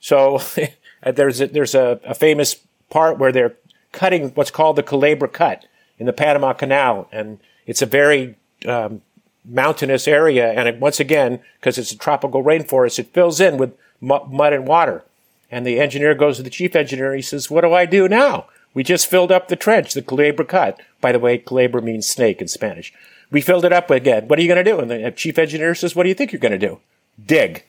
[0.00, 0.40] So
[1.04, 2.56] there's a, there's a, a, famous
[2.88, 3.54] part where they're
[3.92, 5.66] cutting what's called the Culebra Cut
[5.98, 8.36] in the Panama Canal, and it's a very
[8.66, 9.02] um,
[9.44, 10.52] mountainous area.
[10.52, 14.66] And it, once again, because it's a tropical rainforest, it fills in with mud and
[14.66, 15.04] water.
[15.50, 17.14] And the engineer goes to the chief engineer.
[17.14, 18.46] He says, what do I do now?
[18.72, 20.80] We just filled up the trench, the culebra cut.
[21.00, 22.92] By the way, culebra means snake in Spanish.
[23.30, 24.28] We filled it up again.
[24.28, 24.78] What are you going to do?
[24.80, 26.80] And the uh, chief engineer says, what do you think you're going to do?
[27.24, 27.64] Dig.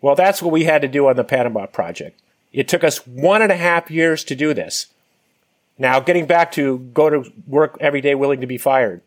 [0.00, 2.20] Well, that's what we had to do on the Panama project.
[2.52, 4.86] It took us one and a half years to do this.
[5.78, 9.02] Now, getting back to go to work every day willing to be fired.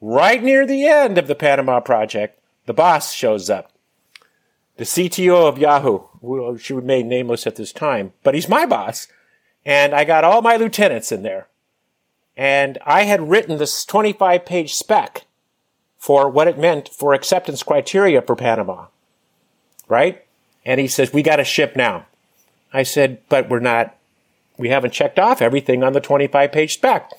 [0.00, 3.72] Right near the end of the Panama project, the boss shows up
[4.76, 6.00] the CTO of Yahoo.
[6.20, 9.08] Well, uh, she remain nameless at this time, but he's my boss.
[9.64, 11.48] And I got all my lieutenants in there.
[12.36, 15.24] And I had written this 25 page spec
[16.06, 18.86] for what it meant for acceptance criteria for Panama.
[19.88, 20.24] Right?
[20.64, 22.06] And he says, we got to ship now.
[22.72, 23.96] I said, but we're not,
[24.56, 27.10] we haven't checked off everything on the 25 page spec.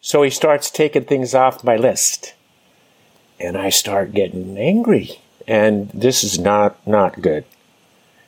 [0.00, 2.34] So he starts taking things off my list.
[3.40, 5.18] And I start getting angry.
[5.48, 7.46] And this is not, not good.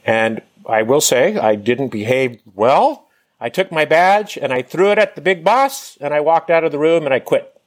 [0.05, 3.07] And I will say I didn't behave well.
[3.41, 6.51] I took my badge and I threw it at the big boss and I walked
[6.51, 7.58] out of the room and I quit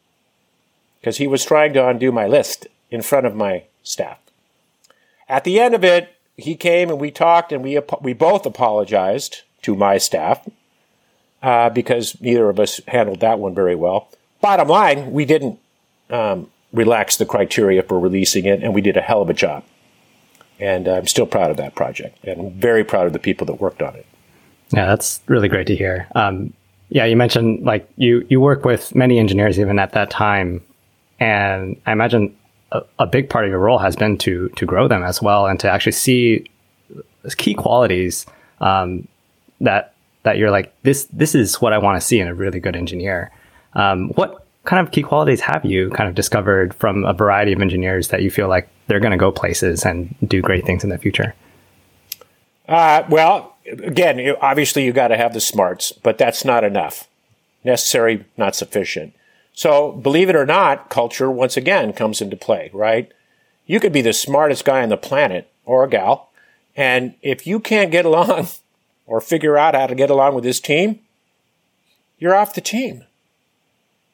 [1.01, 4.19] because he was trying to undo my list in front of my staff.
[5.27, 9.41] At the end of it, he came and we talked and we, we both apologized
[9.63, 10.47] to my staff
[11.41, 14.09] uh, because neither of us handled that one very well.
[14.41, 15.59] Bottom line, we didn't
[16.09, 19.63] um, relax the criteria for releasing it and we did a hell of a job.
[20.59, 23.55] And I'm still proud of that project and I'm very proud of the people that
[23.55, 24.05] worked on it.
[24.73, 26.07] Yeah, that's really great to hear.
[26.15, 26.53] Um,
[26.89, 30.61] yeah, you mentioned like you you work with many engineers even at that time,
[31.21, 32.35] and I imagine
[32.71, 35.45] a, a, big part of your role has been to to grow them as well
[35.45, 36.49] and to actually see
[37.37, 38.25] key qualities
[38.59, 39.07] um,
[39.61, 39.93] that
[40.23, 42.75] that you're like this this is what I want to see in a really good
[42.75, 43.31] engineer.
[43.73, 47.61] Um, what kind of key qualities have you kind of discovered from a variety of
[47.61, 50.89] engineers that you feel like they're going to go places and do great things in
[50.89, 51.33] the future?
[52.67, 57.07] Uh, well, again, obviously you got to have the smarts, but that's not enough.
[57.63, 59.13] Necessary, not sufficient.
[59.53, 63.11] So, believe it or not, culture once again comes into play, right?
[63.65, 66.29] You could be the smartest guy on the planet or a gal,
[66.75, 68.47] and if you can't get along
[69.05, 70.99] or figure out how to get along with this team,
[72.17, 73.03] you're off the team.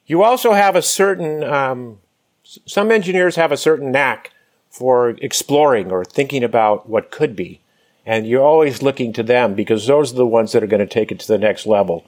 [0.06, 2.00] You also have a certain, um,
[2.44, 4.32] some engineers have a certain knack
[4.70, 7.60] for exploring or thinking about what could be.
[8.06, 10.88] And you're always looking to them because those are the ones that are going to
[10.88, 12.06] take it to the next level.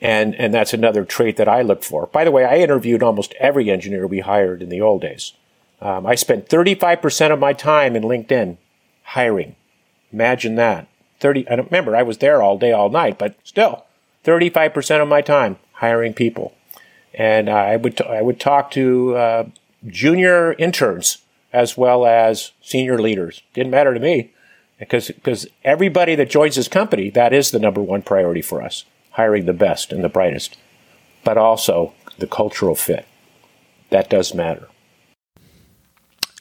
[0.00, 2.06] And, and that's another trait that I look for.
[2.06, 5.32] By the way, I interviewed almost every engineer we hired in the old days.
[5.80, 8.58] Um, I spent 35% of my time in LinkedIn
[9.02, 9.56] hiring.
[10.12, 10.88] Imagine that.
[11.20, 13.86] 30, I don't remember, I was there all day, all night, but still,
[14.24, 16.54] 35% of my time hiring people.
[17.12, 19.44] And I would, t- I would talk to uh,
[19.86, 21.18] junior interns
[21.52, 23.42] as well as senior leaders.
[23.54, 24.32] Didn't matter to me
[24.78, 28.84] because because everybody that joins this company, that is the number one priority for us,
[29.18, 30.56] hiring the best and the brightest,
[31.24, 33.04] but also the cultural fit.
[33.90, 34.67] That does matter.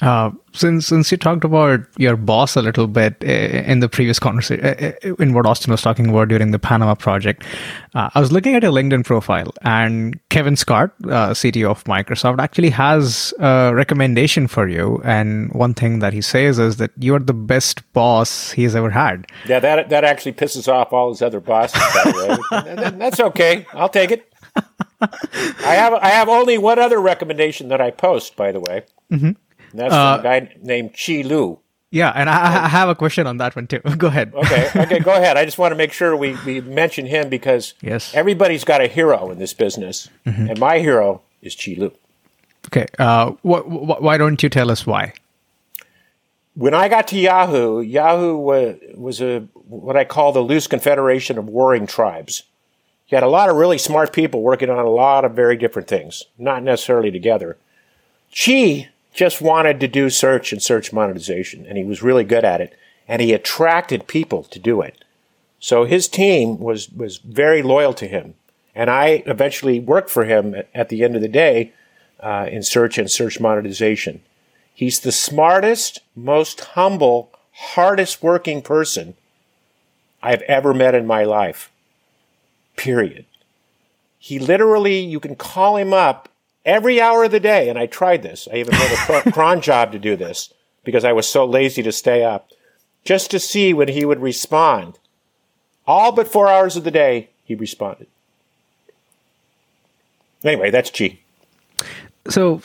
[0.01, 4.19] Uh, since since you talked about your boss a little bit eh, in the previous
[4.19, 7.43] conversation, eh, eh, in what Austin was talking about during the Panama project,
[7.95, 12.39] uh, I was looking at your LinkedIn profile, and Kevin Scott, uh, CTO of Microsoft,
[12.39, 15.01] actually has a recommendation for you.
[15.03, 18.91] And one thing that he says is that you are the best boss he's ever
[18.91, 19.25] had.
[19.47, 21.81] Yeah, that that actually pisses off all his other bosses.
[21.81, 23.65] By the way, that's okay.
[23.73, 24.31] I'll take it.
[25.01, 28.83] I have I have only one other recommendation that I post, by the way.
[29.11, 29.31] Mm-hmm.
[29.73, 31.59] That's uh, a guy named Qi Lu.
[31.89, 33.79] Yeah, and I, I, have a question on that one too.
[33.97, 34.33] Go ahead.
[34.35, 35.37] okay, okay, go ahead.
[35.37, 38.13] I just want to make sure we, we mention him because yes.
[38.13, 40.49] everybody's got a hero in this business, mm-hmm.
[40.49, 41.93] and my hero is Qi Lu.
[42.67, 45.13] Okay, uh, wh- wh- why don't you tell us why?
[46.55, 51.37] When I got to Yahoo, Yahoo was, was a what I call the loose confederation
[51.37, 52.43] of warring tribes.
[53.07, 55.87] You had a lot of really smart people working on a lot of very different
[55.87, 57.57] things, not necessarily together.
[58.33, 58.87] Qi
[59.17, 62.77] just wanted to do search and search monetization, and he was really good at it,
[63.07, 65.03] and he attracted people to do it.
[65.59, 68.35] So his team was was very loyal to him,
[68.75, 71.73] and I eventually worked for him at, at the end of the day
[72.19, 74.21] uh, in search and search monetization.
[74.71, 77.31] He's the smartest, most humble,
[77.73, 79.15] hardest working person
[80.21, 81.71] I've ever met in my life.
[82.75, 83.25] Period.
[84.19, 86.29] He literally, you can call him up
[86.67, 87.69] every hour of the day.
[87.69, 88.47] And I tried this.
[88.51, 90.53] I even wrote a cron job to do this
[90.83, 92.51] because I was so lazy to stay up
[93.03, 94.99] just to see when he would respond.
[95.87, 98.07] All but four hours of the day, he responded.
[100.43, 101.21] Anyway, that's G.
[102.29, 102.61] So,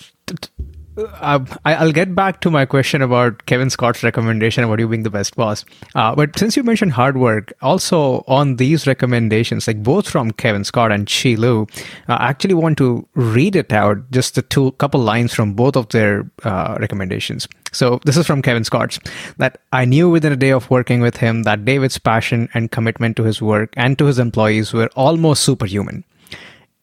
[0.97, 5.11] uh, I'll get back to my question about Kevin Scott's recommendation about you being the
[5.11, 5.65] best boss.
[5.95, 10.65] Uh, but since you mentioned hard work, also on these recommendations, like both from Kevin
[10.65, 11.67] Scott and Qi Lu,
[12.09, 15.77] uh, I actually want to read it out, just the two couple lines from both
[15.77, 17.49] of their uh, recommendations.
[17.73, 18.99] So this is from Kevin Scott's
[19.39, 23.17] that I knew within a day of working with him that David's passion and commitment
[23.17, 26.05] to his work and to his employees were almost superhuman.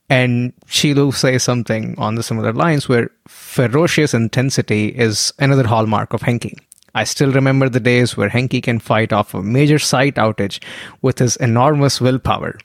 [0.09, 6.13] And Qi Lu says something on the similar lines where ferocious intensity is another hallmark
[6.13, 6.57] of Henke.
[6.95, 10.63] I still remember the days where Henke can fight off a major site outage
[11.03, 12.57] with his enormous willpower.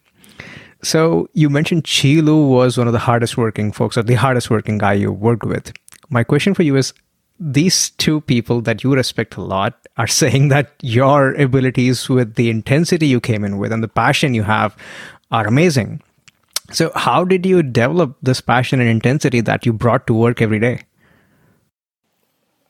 [0.82, 4.50] So you mentioned Qi Lu was one of the hardest working folks or the hardest
[4.50, 5.72] working guy you worked with.
[6.10, 6.92] my question for you is
[7.40, 12.50] these two people that you respect a lot are saying that your abilities with the
[12.50, 14.76] intensity you came in with and the passion you have
[15.30, 16.00] are amazing.
[16.74, 20.58] So, how did you develop this passion and intensity that you brought to work every
[20.58, 20.80] day?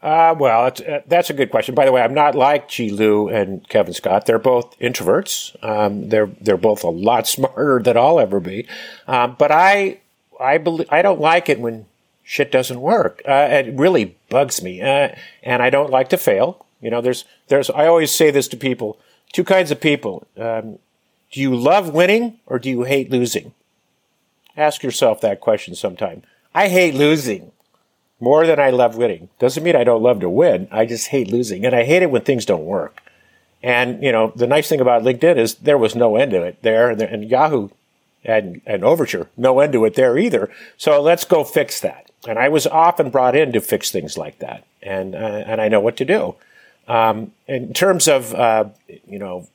[0.02, 1.74] Uh, well, uh, that's a good question.
[1.74, 4.26] By the way, I'm not like Qi Lu and Kevin Scott.
[4.26, 5.56] They're both introverts.
[5.64, 8.66] Um, they're they're both a lot smarter than I'll ever be.
[9.08, 10.00] Um, but I
[10.38, 11.86] I believe I don't like it when
[12.22, 13.22] shit doesn't work.
[13.26, 16.66] Uh, it really bugs me, uh, and I don't like to fail.
[16.82, 18.98] You know, there's there's I always say this to people:
[19.32, 20.26] two kinds of people.
[20.36, 20.78] Um,
[21.32, 23.54] do you love winning or do you hate losing?
[24.56, 26.22] Ask yourself that question sometime.
[26.54, 27.52] I hate losing
[28.20, 29.28] more than I love winning.
[29.38, 30.68] Doesn't mean I don't love to win.
[30.70, 31.64] I just hate losing.
[31.66, 33.02] And I hate it when things don't work.
[33.62, 36.62] And, you know, the nice thing about LinkedIn is there was no end to it
[36.62, 36.90] there.
[36.90, 37.70] And, Yahoo
[38.24, 40.50] and, and Overture, no end to it there either.
[40.76, 42.10] So let's go fix that.
[42.28, 44.64] And I was often brought in to fix things like that.
[44.82, 46.36] And, uh, and I know what to do.
[46.86, 48.66] Um, in terms of, uh,
[49.06, 49.48] you know,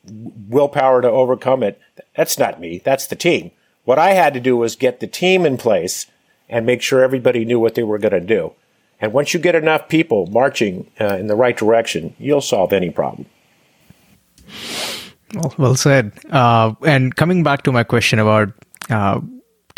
[0.47, 1.79] willpower to overcome it,
[2.15, 2.81] that's not me.
[2.83, 3.51] That's the team.
[3.85, 6.05] What I had to do was get the team in place
[6.47, 8.53] and make sure everybody knew what they were going to do.
[9.01, 12.89] And once you get enough people marching uh, in the right direction, you'll solve any
[12.89, 13.25] problem.
[15.33, 16.11] Well, well said.
[16.29, 18.51] Uh, and coming back to my question about
[18.89, 19.21] uh,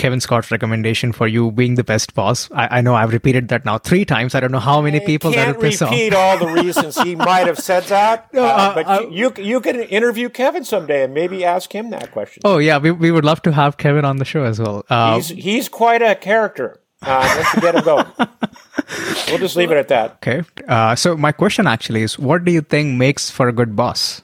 [0.02, 3.66] Kevin Scott's recommendation for you being the best boss, I, I, know I've repeated that
[3.66, 4.34] now three times.
[4.34, 5.92] I don't know how many people that will piss off.
[5.92, 8.28] repeat all the reasons he might have said that.
[8.34, 11.90] No, uh, uh, but uh, you you can interview Kevin someday and maybe ask him
[11.90, 12.42] that question.
[12.46, 14.86] Oh yeah, we, we would love to have Kevin on the show as well.
[14.90, 16.80] Uh, he's he's quite a character.
[17.02, 18.06] Uh, let's get him going.
[19.28, 20.12] we'll just leave it at that.
[20.16, 20.44] Okay.
[20.68, 24.22] Uh, so my question actually is, what do you think makes for a good boss?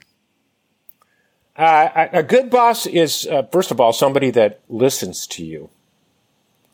[1.58, 5.70] Uh, a good boss is, uh, first of all, somebody that listens to you.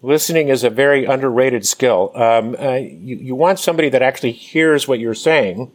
[0.01, 2.11] Listening is a very underrated skill.
[2.15, 5.71] Um, uh, you, you want somebody that actually hears what you're saying,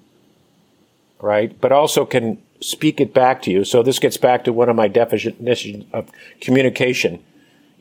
[1.23, 1.59] right?
[1.59, 3.65] But also can speak it back to you.
[3.65, 6.11] So this gets back to one of my definitions of
[6.43, 7.25] communication.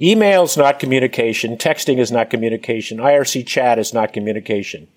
[0.01, 1.57] Email is not communication.
[1.57, 2.99] Texting is not communication.
[2.99, 4.87] IRC chat is not communication.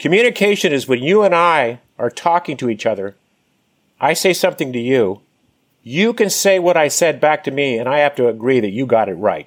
[0.00, 3.14] Communication is when you and I are talking to each other.
[4.00, 5.20] I say something to you.
[5.88, 8.72] You can say what I said back to me, and I have to agree that
[8.72, 9.46] you got it right.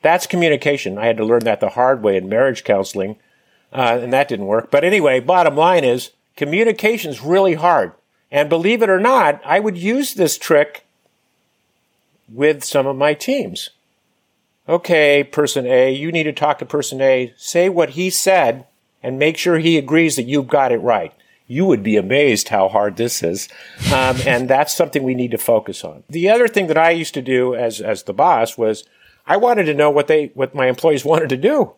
[0.00, 0.96] That's communication.
[0.96, 3.16] I had to learn that the hard way in marriage counseling,
[3.70, 4.70] uh, and that didn't work.
[4.70, 7.92] But anyway, bottom line is communication is really hard.
[8.30, 10.86] And believe it or not, I would use this trick
[12.32, 13.68] with some of my teams
[14.66, 18.64] okay, person A, you need to talk to person A, say what he said,
[19.02, 21.12] and make sure he agrees that you've got it right.
[21.46, 23.48] You would be amazed how hard this is.
[23.92, 26.04] Um, and that's something we need to focus on.
[26.08, 28.84] The other thing that I used to do as, as the boss was
[29.26, 31.72] I wanted to know what they, what my employees wanted to do.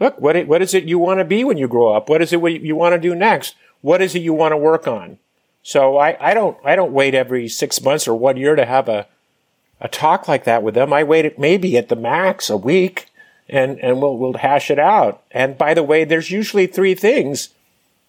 [0.00, 2.08] Look, what, it, what is it you want to be when you grow up?
[2.08, 3.56] What is it you want to do next?
[3.80, 5.18] What is it you want to work on?
[5.62, 8.88] So I, I don't, I don't wait every six months or one year to have
[8.88, 9.06] a,
[9.80, 10.92] a talk like that with them.
[10.92, 13.06] I wait maybe at the max a week
[13.48, 15.22] and, and we'll, we'll hash it out.
[15.30, 17.50] And by the way, there's usually three things.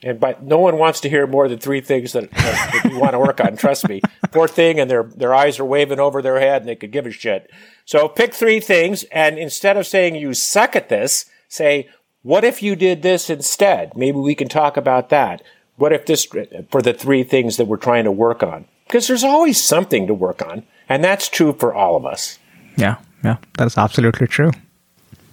[0.02, 3.00] And but no one wants to hear more than three things that, that, that you
[3.00, 3.58] want to work on.
[3.58, 4.02] Trust me.
[4.32, 7.06] Fourth thing, and their their eyes are waving over their head, and they could give
[7.06, 7.52] a shit.
[7.86, 11.90] So pick three things, and instead of saying you suck at this, say,
[12.22, 13.98] "What if you did this instead?
[13.98, 15.42] Maybe we can talk about that.
[15.76, 16.28] What if this
[16.70, 18.66] for the three things that we're trying to work on?
[18.86, 20.64] Because there's always something to work on.
[20.90, 22.40] And that's true for all of us.
[22.76, 24.52] Yeah, yeah, that's absolutely true.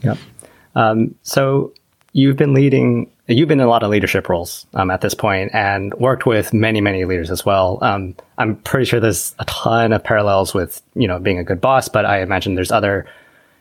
[0.02, 0.16] Yeah.
[0.74, 1.72] Um, so
[2.12, 5.50] you've been leading, you've been in a lot of leadership roles um, at this point
[5.52, 7.78] and worked with many, many leaders as well.
[7.82, 11.60] Um, I'm pretty sure there's a ton of parallels with, you know, being a good
[11.60, 13.06] boss, but I imagine there's other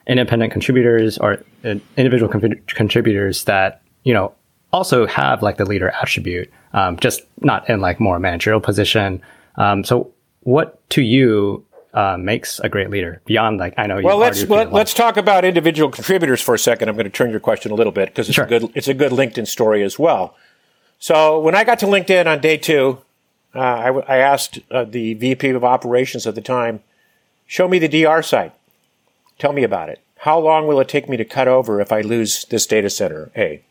[0.08, 2.32] independent contributors or uh, individual
[2.68, 4.34] contributors that, you know,
[4.72, 9.22] also have like the leader attribute, um, just not in like more managerial position.
[9.56, 10.12] Um, so
[10.42, 11.66] what to you
[11.96, 14.02] uh, makes a great leader beyond like I know.
[14.04, 16.90] Well, let's let, us talk about individual contributors for a second.
[16.90, 18.44] I'm going to turn your question a little bit because it's sure.
[18.44, 20.36] a good it's a good LinkedIn story as well.
[21.00, 23.00] So when I got to LinkedIn on day two,
[23.56, 26.82] uh, I, I, asked uh, the VP of operations at the time,
[27.48, 28.54] "Show me the DR site.
[29.40, 30.02] Tell me about it.
[30.20, 33.32] How long will it take me to cut over if I lose this data center?"
[33.38, 33.64] A.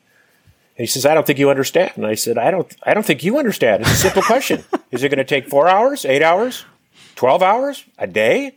[0.76, 2.74] And he says, "I don't think you understand." And I said, "I don't.
[2.84, 3.82] I don't think you understand.
[3.82, 4.64] It's a simple question.
[4.90, 6.64] Is it going to take four hours, eight hours,
[7.14, 8.56] 12 hours a day?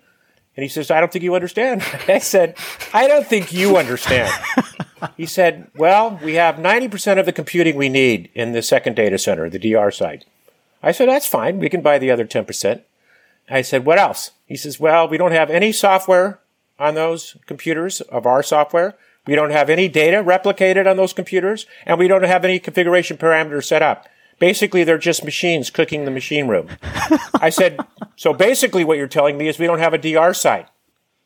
[0.55, 1.83] And he says, I don't think you understand.
[2.07, 2.57] I said,
[2.93, 4.33] I don't think you understand.
[5.15, 9.17] he said, Well, we have 90% of the computing we need in the second data
[9.17, 10.25] center, the DR site.
[10.81, 11.59] I said, That's fine.
[11.59, 12.81] We can buy the other 10%.
[13.49, 14.31] I said, What else?
[14.47, 16.39] He says, Well, we don't have any software
[16.79, 18.95] on those computers of our software,
[19.25, 23.17] We don't have any data replicated on those computers, and we don't have any configuration
[23.17, 24.07] parameters set up.
[24.39, 26.69] Basically, they're just machines cooking the machine room.
[27.41, 27.79] I said,
[28.15, 30.67] so basically what you're telling me is we don't have a DR site.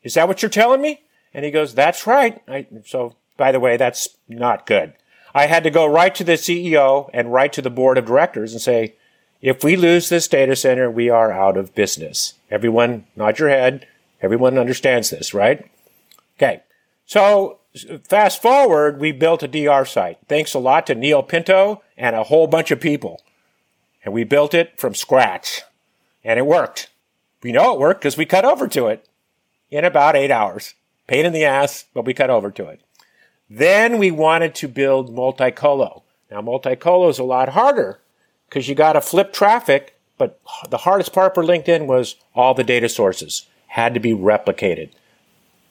[0.02, 1.02] Is that what you're telling me?
[1.34, 2.42] And he goes, that's right.
[2.48, 4.94] I, so, by the way, that's not good.
[5.34, 8.52] I had to go right to the CEO and right to the board of directors
[8.52, 8.94] and say,
[9.40, 12.34] if we lose this data center, we are out of business.
[12.50, 13.86] Everyone, nod your head.
[14.20, 15.68] Everyone understands this, right?
[16.38, 16.62] Okay.
[17.06, 17.58] So
[18.08, 20.18] fast forward, we built a DR site.
[20.28, 23.22] Thanks a lot to Neil Pinto and a whole bunch of people.
[24.04, 25.62] And we built it from scratch.
[26.24, 26.90] And it worked.
[27.42, 29.06] We know it worked because we cut over to it
[29.70, 30.74] in about eight hours.
[31.06, 32.80] Pain in the ass, but we cut over to it.
[33.50, 36.02] Then we wanted to build multi-colo.
[36.30, 37.98] Now multi-colo is a lot harder
[38.48, 42.64] because you got to flip traffic, but the hardest part for LinkedIn was all the
[42.64, 44.90] data sources had to be replicated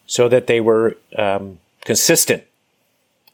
[0.06, 2.44] so that they were um, consistent.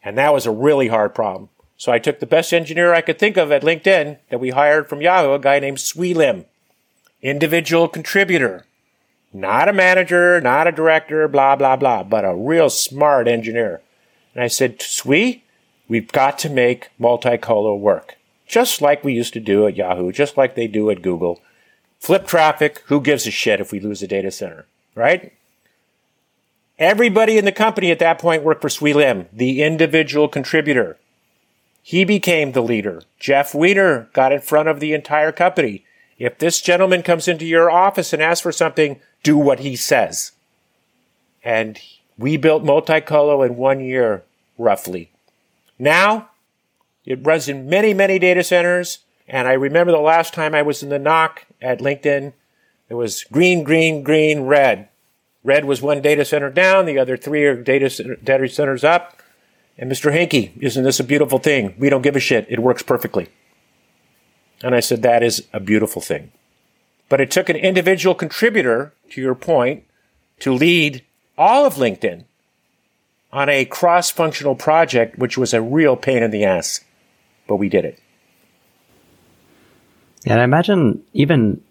[0.03, 1.49] And that was a really hard problem.
[1.77, 4.89] So I took the best engineer I could think of at LinkedIn that we hired
[4.89, 6.45] from Yahoo, a guy named Sui Lim,
[7.21, 8.65] individual contributor,
[9.33, 13.81] not a manager, not a director, blah, blah, blah, but a real smart engineer.
[14.33, 15.43] And I said, Sui,
[15.87, 18.17] we've got to make multi-colo work
[18.47, 21.41] just like we used to do at Yahoo, just like they do at Google.
[21.99, 25.33] Flip traffic, who gives a shit if we lose a data center, right?
[26.79, 30.97] Everybody in the company at that point worked for Sui Lim, the individual contributor.
[31.81, 33.01] He became the leader.
[33.19, 35.85] Jeff Weiner got in front of the entire company.
[36.19, 40.33] If this gentleman comes into your office and asks for something, do what he says.
[41.43, 41.79] And
[42.17, 44.23] we built Multicolo in one year,
[44.57, 45.11] roughly.
[45.79, 46.29] Now,
[47.05, 48.99] it runs in many, many data centers.
[49.27, 52.33] And I remember the last time I was in the NOC at LinkedIn,
[52.89, 54.89] it was green, green, green, red.
[55.47, 59.21] Red was one data center down, the other three are data, center, data centers up.
[59.77, 60.11] And Mr.
[60.11, 61.75] Henke, isn't this a beautiful thing?
[61.77, 62.45] We don't give a shit.
[62.49, 63.29] It works perfectly.
[64.61, 66.31] And I said, that is a beautiful thing.
[67.09, 69.85] But it took an individual contributor, to your point,
[70.39, 71.03] to lead
[71.37, 72.25] all of LinkedIn
[73.31, 76.81] on a cross functional project, which was a real pain in the ass
[77.47, 77.99] but we did it.
[80.25, 81.61] And I imagine even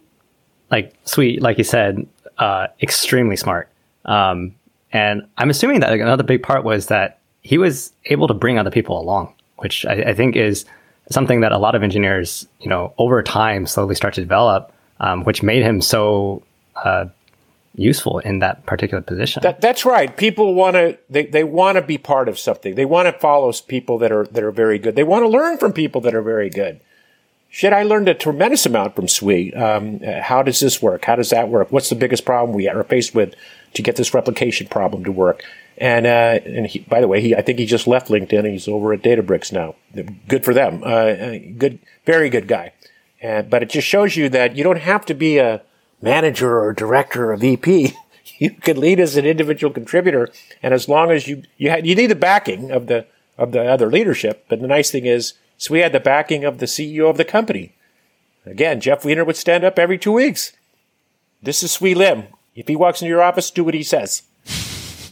[0.70, 2.06] like sweet, like you said,
[2.38, 3.68] uh, extremely smart.
[4.04, 4.54] Um,
[4.92, 8.70] and I'm assuming that another big part was that he was able to bring other
[8.70, 10.64] people along, which I, I think is
[11.10, 15.24] something that a lot of engineers, you know, over time slowly start to develop, um,
[15.24, 16.42] which made him so
[16.76, 17.06] uh,
[17.76, 19.42] useful in that particular position.
[19.42, 20.16] That, that's right.
[20.16, 22.74] People want to they, they want to be part of something.
[22.74, 24.96] They want to follow people that are that are very good.
[24.96, 26.80] They want to learn from people that are very good.
[27.56, 29.54] Shit, I learned a tremendous amount from Sui.
[29.54, 31.06] Um, how does this work?
[31.06, 31.72] How does that work?
[31.72, 33.34] What's the biggest problem we are faced with
[33.72, 35.42] to get this replication problem to work?
[35.78, 38.48] And uh, and he, by the way, he I think he just left LinkedIn and
[38.48, 39.74] he's over at Databricks now.
[40.28, 40.82] Good for them.
[40.82, 42.74] Uh, uh good, very good guy.
[43.22, 45.62] And, but it just shows you that you don't have to be a
[46.02, 47.94] manager or director or VP.
[48.38, 50.28] You can lead as an individual contributor,
[50.62, 53.06] and as long as you you, had, you need the backing of the
[53.38, 54.44] of the other leadership.
[54.48, 57.24] But the nice thing is, so we had the backing of the CEO of the
[57.24, 57.74] company.
[58.44, 60.52] Again, Jeff Weiner would stand up every two weeks.
[61.42, 62.24] This is Sui Lim.
[62.54, 64.22] If he walks into your office, do what he says.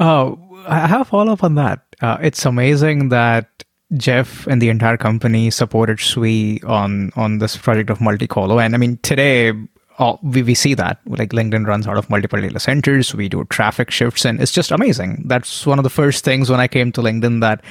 [0.00, 1.80] Oh, I have a follow up on that.
[2.00, 3.64] Uh, it's amazing that
[3.96, 8.58] Jeff and the entire company supported Sui on on this project of multi-colo.
[8.60, 9.52] And I mean, today
[9.98, 13.14] all, we, we see that like LinkedIn runs out of multiple data centers.
[13.14, 15.24] We do traffic shifts, and it's just amazing.
[15.26, 17.64] That's one of the first things when I came to LinkedIn that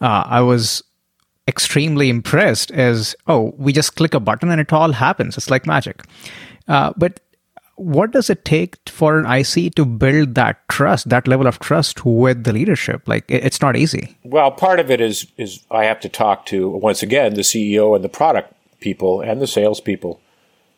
[0.00, 0.82] uh, I was
[1.46, 2.70] extremely impressed.
[2.70, 5.36] Is oh, we just click a button and it all happens.
[5.36, 6.02] It's like magic.
[6.66, 7.20] Uh, but
[7.76, 12.04] what does it take for an IC to build that trust, that level of trust
[12.04, 13.06] with the leadership?
[13.06, 14.16] Like it's not easy.
[14.24, 17.94] Well, part of it is is I have to talk to once again the CEO
[17.94, 20.20] and the product people and the salespeople.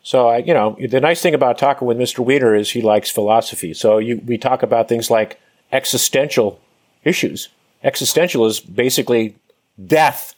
[0.07, 2.21] So I, you know, the nice thing about talking with Mr.
[2.21, 3.75] Weiner is he likes philosophy.
[3.75, 5.41] So you, we talk about things like
[5.73, 6.61] existential
[7.03, 7.49] issues.
[7.83, 9.35] Existential is basically
[9.85, 10.37] death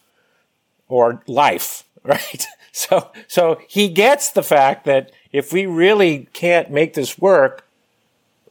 [0.88, 2.46] or life, right?
[2.72, 7.66] So so he gets the fact that if we really can't make this work,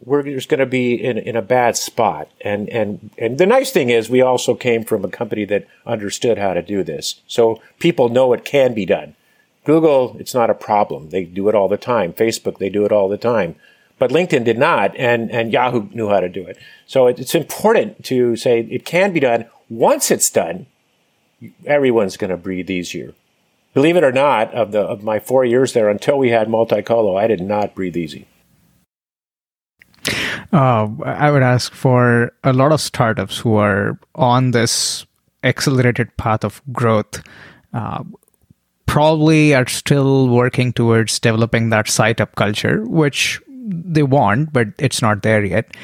[0.06, 2.30] we're just going to be in, in a bad spot.
[2.42, 6.38] And, and, and the nice thing is we also came from a company that understood
[6.38, 7.22] how to do this.
[7.26, 9.16] So people know it can be done.
[9.68, 11.10] Google, it's not a problem.
[11.10, 12.14] They do it all the time.
[12.14, 13.56] Facebook, they do it all the time.
[14.00, 16.58] But LinkedIn did not, and, and Yahoo knew how to do it.
[16.88, 19.46] So it, it's important to say it can be done.
[19.70, 20.66] Once it's done,
[21.66, 23.14] everyone's going to breathe easier
[23.78, 27.16] believe it or not, of the of my four years there until we had multicolo,
[27.16, 28.26] I did not breathe easy.
[30.52, 35.06] Uh, I would ask for a lot of startups who are on this
[35.44, 37.22] accelerated path of growth.
[37.72, 38.04] Uh,
[38.88, 45.02] probably are still working towards developing that site up culture, which they want, but it's
[45.02, 45.76] not there yet.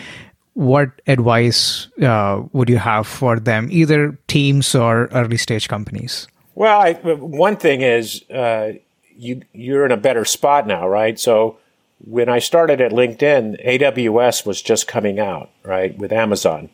[0.55, 6.27] What advice uh, would you have for them, either teams or early stage companies?
[6.55, 8.73] Well, I, one thing is uh,
[9.15, 11.19] you you're in a better spot now, right?
[11.19, 11.57] So
[12.05, 16.69] when I started at LinkedIn, AWS was just coming out, right, with Amazon.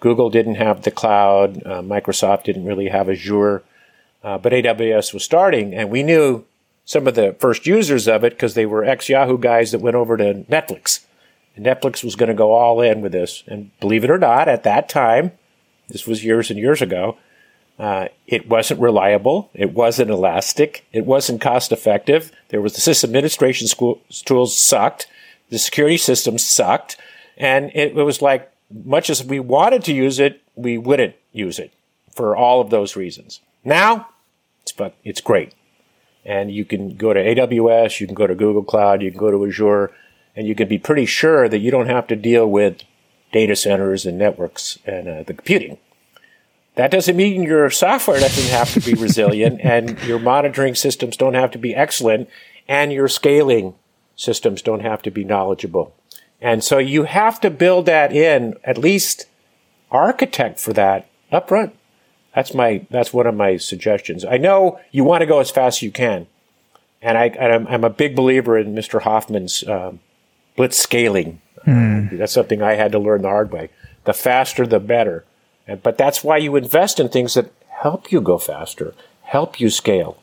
[0.00, 1.62] Google didn't have the cloud.
[1.64, 3.62] Uh, Microsoft didn't really have Azure,
[4.22, 6.44] uh, but AWS was starting, and we knew
[6.84, 9.96] some of the first users of it because they were ex Yahoo guys that went
[9.96, 11.04] over to Netflix.
[11.54, 13.44] And Netflix was going to go all in with this.
[13.46, 15.32] And believe it or not, at that time,
[15.88, 17.18] this was years and years ago,
[17.78, 19.50] uh, it wasn't reliable.
[19.54, 20.86] It wasn't elastic.
[20.92, 22.32] It wasn't cost effective.
[22.48, 25.06] There was the system administration school, tools sucked.
[25.50, 26.96] The security systems sucked.
[27.36, 28.50] And it, it was like,
[28.84, 31.72] much as we wanted to use it, we wouldn't use it
[32.14, 33.40] for all of those reasons.
[33.64, 34.08] Now,
[34.62, 35.54] it's, it's great.
[36.24, 39.30] And you can go to AWS, you can go to Google Cloud, you can go
[39.30, 39.90] to Azure,
[40.36, 42.82] and you can be pretty sure that you don't have to deal with
[43.32, 45.78] data centers and networks and uh, the computing.
[46.74, 51.34] That doesn't mean your software doesn't have to be resilient and your monitoring systems don't
[51.34, 52.28] have to be excellent
[52.68, 53.74] and your scaling
[54.14, 55.94] systems don't have to be knowledgeable.
[56.40, 59.26] And so you have to build that in, at least
[59.90, 61.72] architect for that upfront.
[62.34, 64.24] That's my that's one of my suggestions.
[64.24, 66.26] I know you want to go as fast as you can,
[67.02, 69.02] and I I'm, I'm a big believer in Mr.
[69.02, 70.00] Hoffman's um,
[70.56, 71.40] blitz scaling.
[71.66, 72.18] Mm.
[72.18, 73.68] That's something I had to learn the hard way.
[74.04, 75.24] The faster, the better.
[75.66, 79.70] And, but that's why you invest in things that help you go faster, help you
[79.70, 80.18] scale,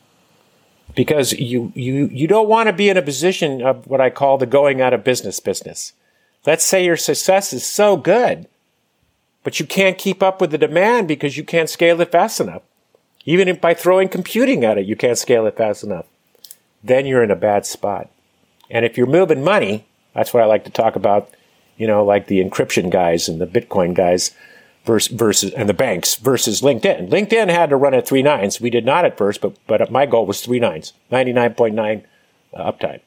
[0.94, 4.36] because you you you don't want to be in a position of what I call
[4.36, 5.92] the going out of business business.
[6.44, 8.48] Let's say your success is so good
[9.42, 12.62] but you can't keep up with the demand because you can't scale it fast enough.
[13.24, 16.06] Even by throwing computing at it, you can't scale it fast enough.
[16.82, 18.10] Then you're in a bad spot.
[18.70, 21.30] And if you're moving money, that's what I like to talk about,
[21.76, 24.32] you know, like the encryption guys and the Bitcoin guys
[24.84, 27.10] versus, versus and the banks versus LinkedIn.
[27.10, 28.60] LinkedIn had to run at three nines.
[28.60, 32.04] We did not at first, but, but my goal was three nines, 99.9
[32.54, 33.00] uh, uptime.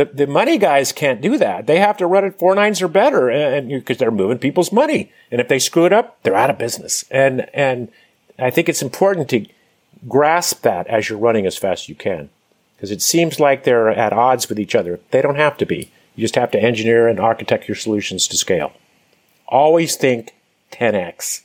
[0.00, 1.66] The, the money guys can't do that.
[1.66, 5.12] They have to run it four nines or better, and because they're moving people's money.
[5.30, 7.04] And if they screw it up, they're out of business.
[7.10, 7.92] And and
[8.38, 9.44] I think it's important to
[10.08, 12.30] grasp that as you're running as fast as you can,
[12.76, 15.00] because it seems like they're at odds with each other.
[15.10, 15.90] They don't have to be.
[16.16, 18.72] You just have to engineer and architect your solutions to scale.
[19.48, 20.32] Always think
[20.72, 21.42] 10x.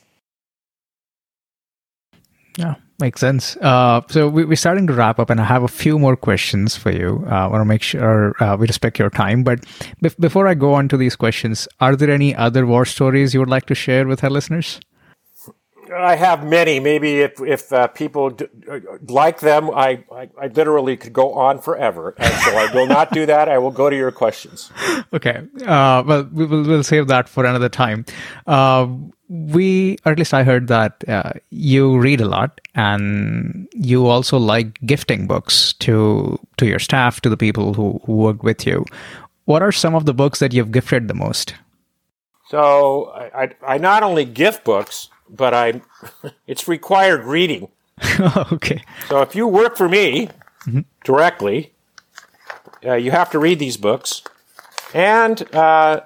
[2.56, 2.76] Yeah.
[2.98, 3.56] Makes sense.
[3.58, 6.76] Uh, so we, are starting to wrap up, and I have a few more questions
[6.76, 7.26] for you.
[7.30, 9.44] Uh, I want to make sure uh, we respect your time.
[9.44, 9.60] But
[10.02, 13.40] bef- before I go on to these questions, are there any other war stories you
[13.40, 14.80] would like to share with our listeners?
[16.04, 16.80] I have many.
[16.80, 18.46] Maybe if if uh, people d-
[19.08, 23.12] like them, I, I, I literally could go on forever, and so I will not
[23.12, 23.48] do that.
[23.48, 24.70] I will go to your questions.
[25.12, 25.42] Okay.
[25.64, 28.04] Uh, well, we will we'll save that for another time.
[28.46, 28.88] Uh,
[29.28, 34.38] we, or at least I heard that uh, you read a lot, and you also
[34.38, 38.84] like gifting books to to your staff, to the people who, who work with you.
[39.44, 41.54] What are some of the books that you've gifted the most?
[42.48, 45.82] So I, I not only gift books but I
[46.46, 47.68] it's required reading.
[48.52, 48.82] okay.
[49.08, 50.28] So if you work for me
[50.66, 50.80] mm-hmm.
[51.04, 51.72] directly,
[52.84, 54.22] uh, you have to read these books,
[54.92, 56.00] and uh,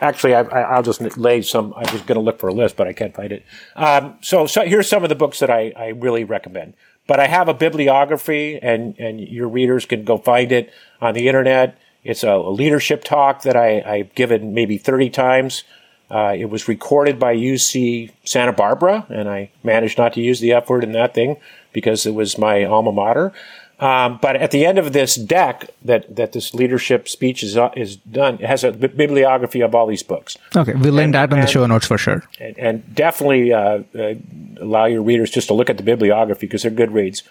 [0.00, 1.74] actually, I, will just lay some.
[1.74, 3.44] I was going to look for a list, but I can't find it.
[3.76, 6.74] Um, so, so here's some of the books that I, I really recommend.
[7.06, 11.28] But I have a bibliography, and and your readers can go find it on the
[11.28, 11.78] internet.
[12.04, 15.64] It's a, a leadership talk that I, I've given maybe 30 times.
[16.10, 20.52] Uh, it was recorded by UC Santa Barbara, and I managed not to use the
[20.52, 21.36] F word in that thing
[21.72, 23.32] because it was my alma mater.
[23.80, 27.70] Um, but at the end of this deck that, that this leadership speech is uh,
[27.76, 30.36] is done, it has a bibliography of all these books.
[30.56, 32.24] Okay, we'll link that in the show notes for sure.
[32.40, 34.14] And, and definitely uh, uh,
[34.60, 37.22] allow your readers just to look at the bibliography because they're good reads.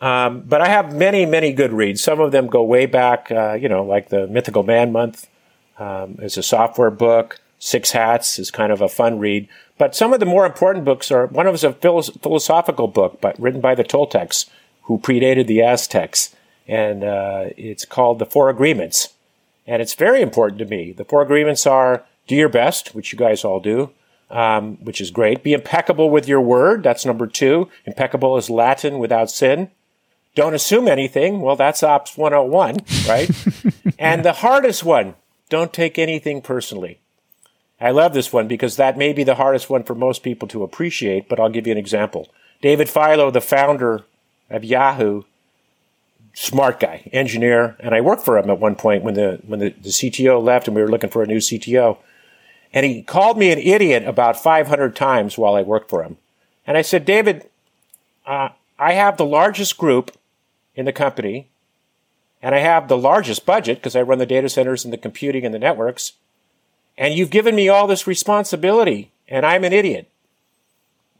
[0.00, 2.02] Um, but I have many, many good reads.
[2.02, 5.28] Some of them go way back, uh, you know, like the Mythical Man Month
[5.78, 7.40] um, is a software book.
[7.60, 9.46] Six Hats is kind of a fun read.
[9.78, 13.20] But some of the more important books are one of them is a philosophical book,
[13.20, 14.48] but written by the Toltecs,
[14.84, 16.34] who predated the Aztecs,
[16.66, 19.10] and uh, it's called The Four Agreements,
[19.66, 20.92] and it's very important to me.
[20.92, 23.90] The Four Agreements are: do your best, which you guys all do,
[24.30, 25.42] um, which is great.
[25.42, 26.82] Be impeccable with your word.
[26.82, 27.68] That's number two.
[27.84, 29.70] Impeccable is Latin without sin.
[30.34, 31.40] Don't assume anything.
[31.42, 33.30] Well, that's Ops 101, right?
[33.98, 35.14] and the hardest one
[35.50, 36.99] don't take anything personally.
[37.80, 40.62] I love this one because that may be the hardest one for most people to
[40.62, 42.28] appreciate, but I'll give you an example.
[42.60, 44.04] David Filo, the founder
[44.50, 45.22] of Yahoo,
[46.34, 49.70] smart guy, engineer, and I worked for him at one point when the when the,
[49.70, 51.96] the CTO left and we were looking for a new CTO.
[52.72, 56.18] And he called me an idiot about 500 times while I worked for him.
[56.66, 57.48] And I said, David,
[58.26, 60.12] uh, I have the largest group
[60.76, 61.48] in the company,
[62.40, 65.44] and I have the largest budget because I run the data centers and the computing
[65.44, 66.12] and the networks.
[67.00, 70.10] And you've given me all this responsibility, and I'm an idiot.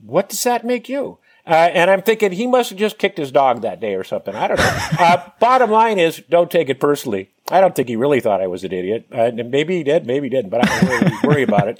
[0.05, 1.16] What does that make you?
[1.47, 4.35] Uh, and I'm thinking he must have just kicked his dog that day or something.
[4.35, 4.78] I don't know.
[5.01, 7.31] Uh, bottom line is, don't take it personally.
[7.51, 9.07] I don't think he really thought I was an idiot.
[9.11, 11.78] Uh, maybe he did, maybe he didn't, but I don't really worry about it.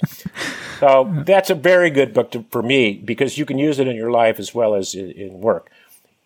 [0.79, 3.95] So that's a very good book to, for me because you can use it in
[3.95, 5.69] your life as well as in, in work.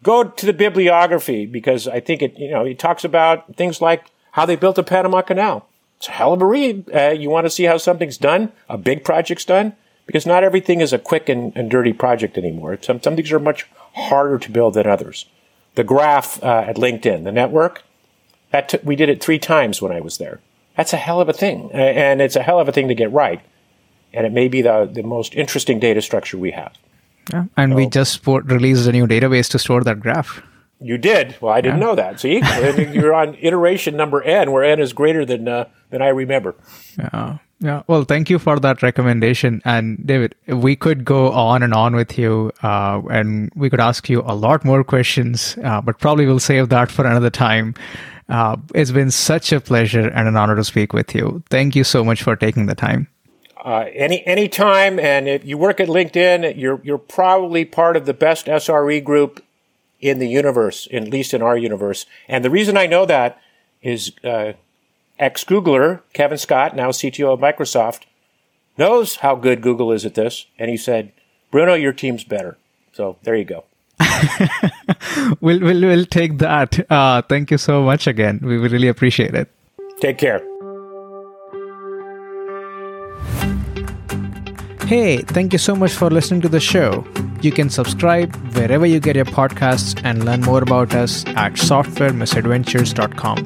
[0.02, 4.06] Go to the bibliography because I think it, you know, it talks about things like
[4.32, 5.68] how they built the Panama Canal.
[6.06, 6.88] It's a hell of a read.
[6.94, 9.74] Uh, you want to see how something's done, a big project's done,
[10.06, 12.78] because not everything is a quick and, and dirty project anymore.
[12.80, 15.26] Some, some things are much harder to build than others.
[15.74, 17.82] The graph uh, at LinkedIn, the network,
[18.52, 20.42] that t- we did it three times when I was there.
[20.78, 23.12] That's a hell of a thing, and it's a hell of a thing to get
[23.12, 23.42] right.
[24.14, 26.78] And it may be the, the most interesting data structure we have.
[27.34, 30.44] Yeah, and so, we just released a new database to store that graph.
[30.86, 31.36] You did.
[31.42, 31.86] Well, I didn't yeah.
[31.86, 32.20] know that.
[32.20, 32.42] See,
[32.94, 36.56] you're on iteration number n, where n is greater than uh, than I remember.
[36.98, 37.40] Yeah.
[37.60, 37.84] Yeah.
[37.88, 39.62] Well, thank you for that recommendation.
[39.66, 44.10] And David, we could go on and on with you, uh, and we could ask
[44.10, 47.74] you a lot more questions, uh, but probably we'll save that for another time.
[48.28, 51.42] Uh, it's been such a pleasure and an honor to speak with you.
[51.50, 53.08] Thank you so much for taking the time.
[53.64, 58.06] Uh, any any time, and if you work at LinkedIn, you're you're probably part of
[58.06, 59.45] the best SRE group
[60.00, 62.06] in the universe, at least in our universe.
[62.28, 63.40] And the reason I know that
[63.82, 64.54] is uh,
[65.20, 68.02] ex Googler Kevin Scott, now CTO of Microsoft,
[68.78, 71.12] knows how good Google is at this, and he said,
[71.52, 72.58] "Bruno, your team's better."
[72.94, 73.66] So there you go.
[75.42, 76.80] we'll, we'll, we'll take that.
[76.92, 78.40] Uh, thank you so much again.
[78.42, 79.50] We really appreciate it.
[80.00, 80.42] Take care.
[84.88, 87.04] Hey, thank you so much for listening to the show.
[87.46, 93.38] You can subscribe wherever you get your podcasts and learn more about us at softwaremisadventures.com.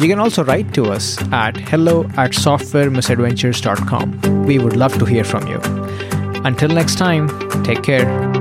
[0.00, 4.46] You can also write to us at hello at softwaremisadventures.com.
[4.46, 5.60] We would love to hear from you.
[6.46, 7.28] Until next time,
[7.64, 8.37] take care.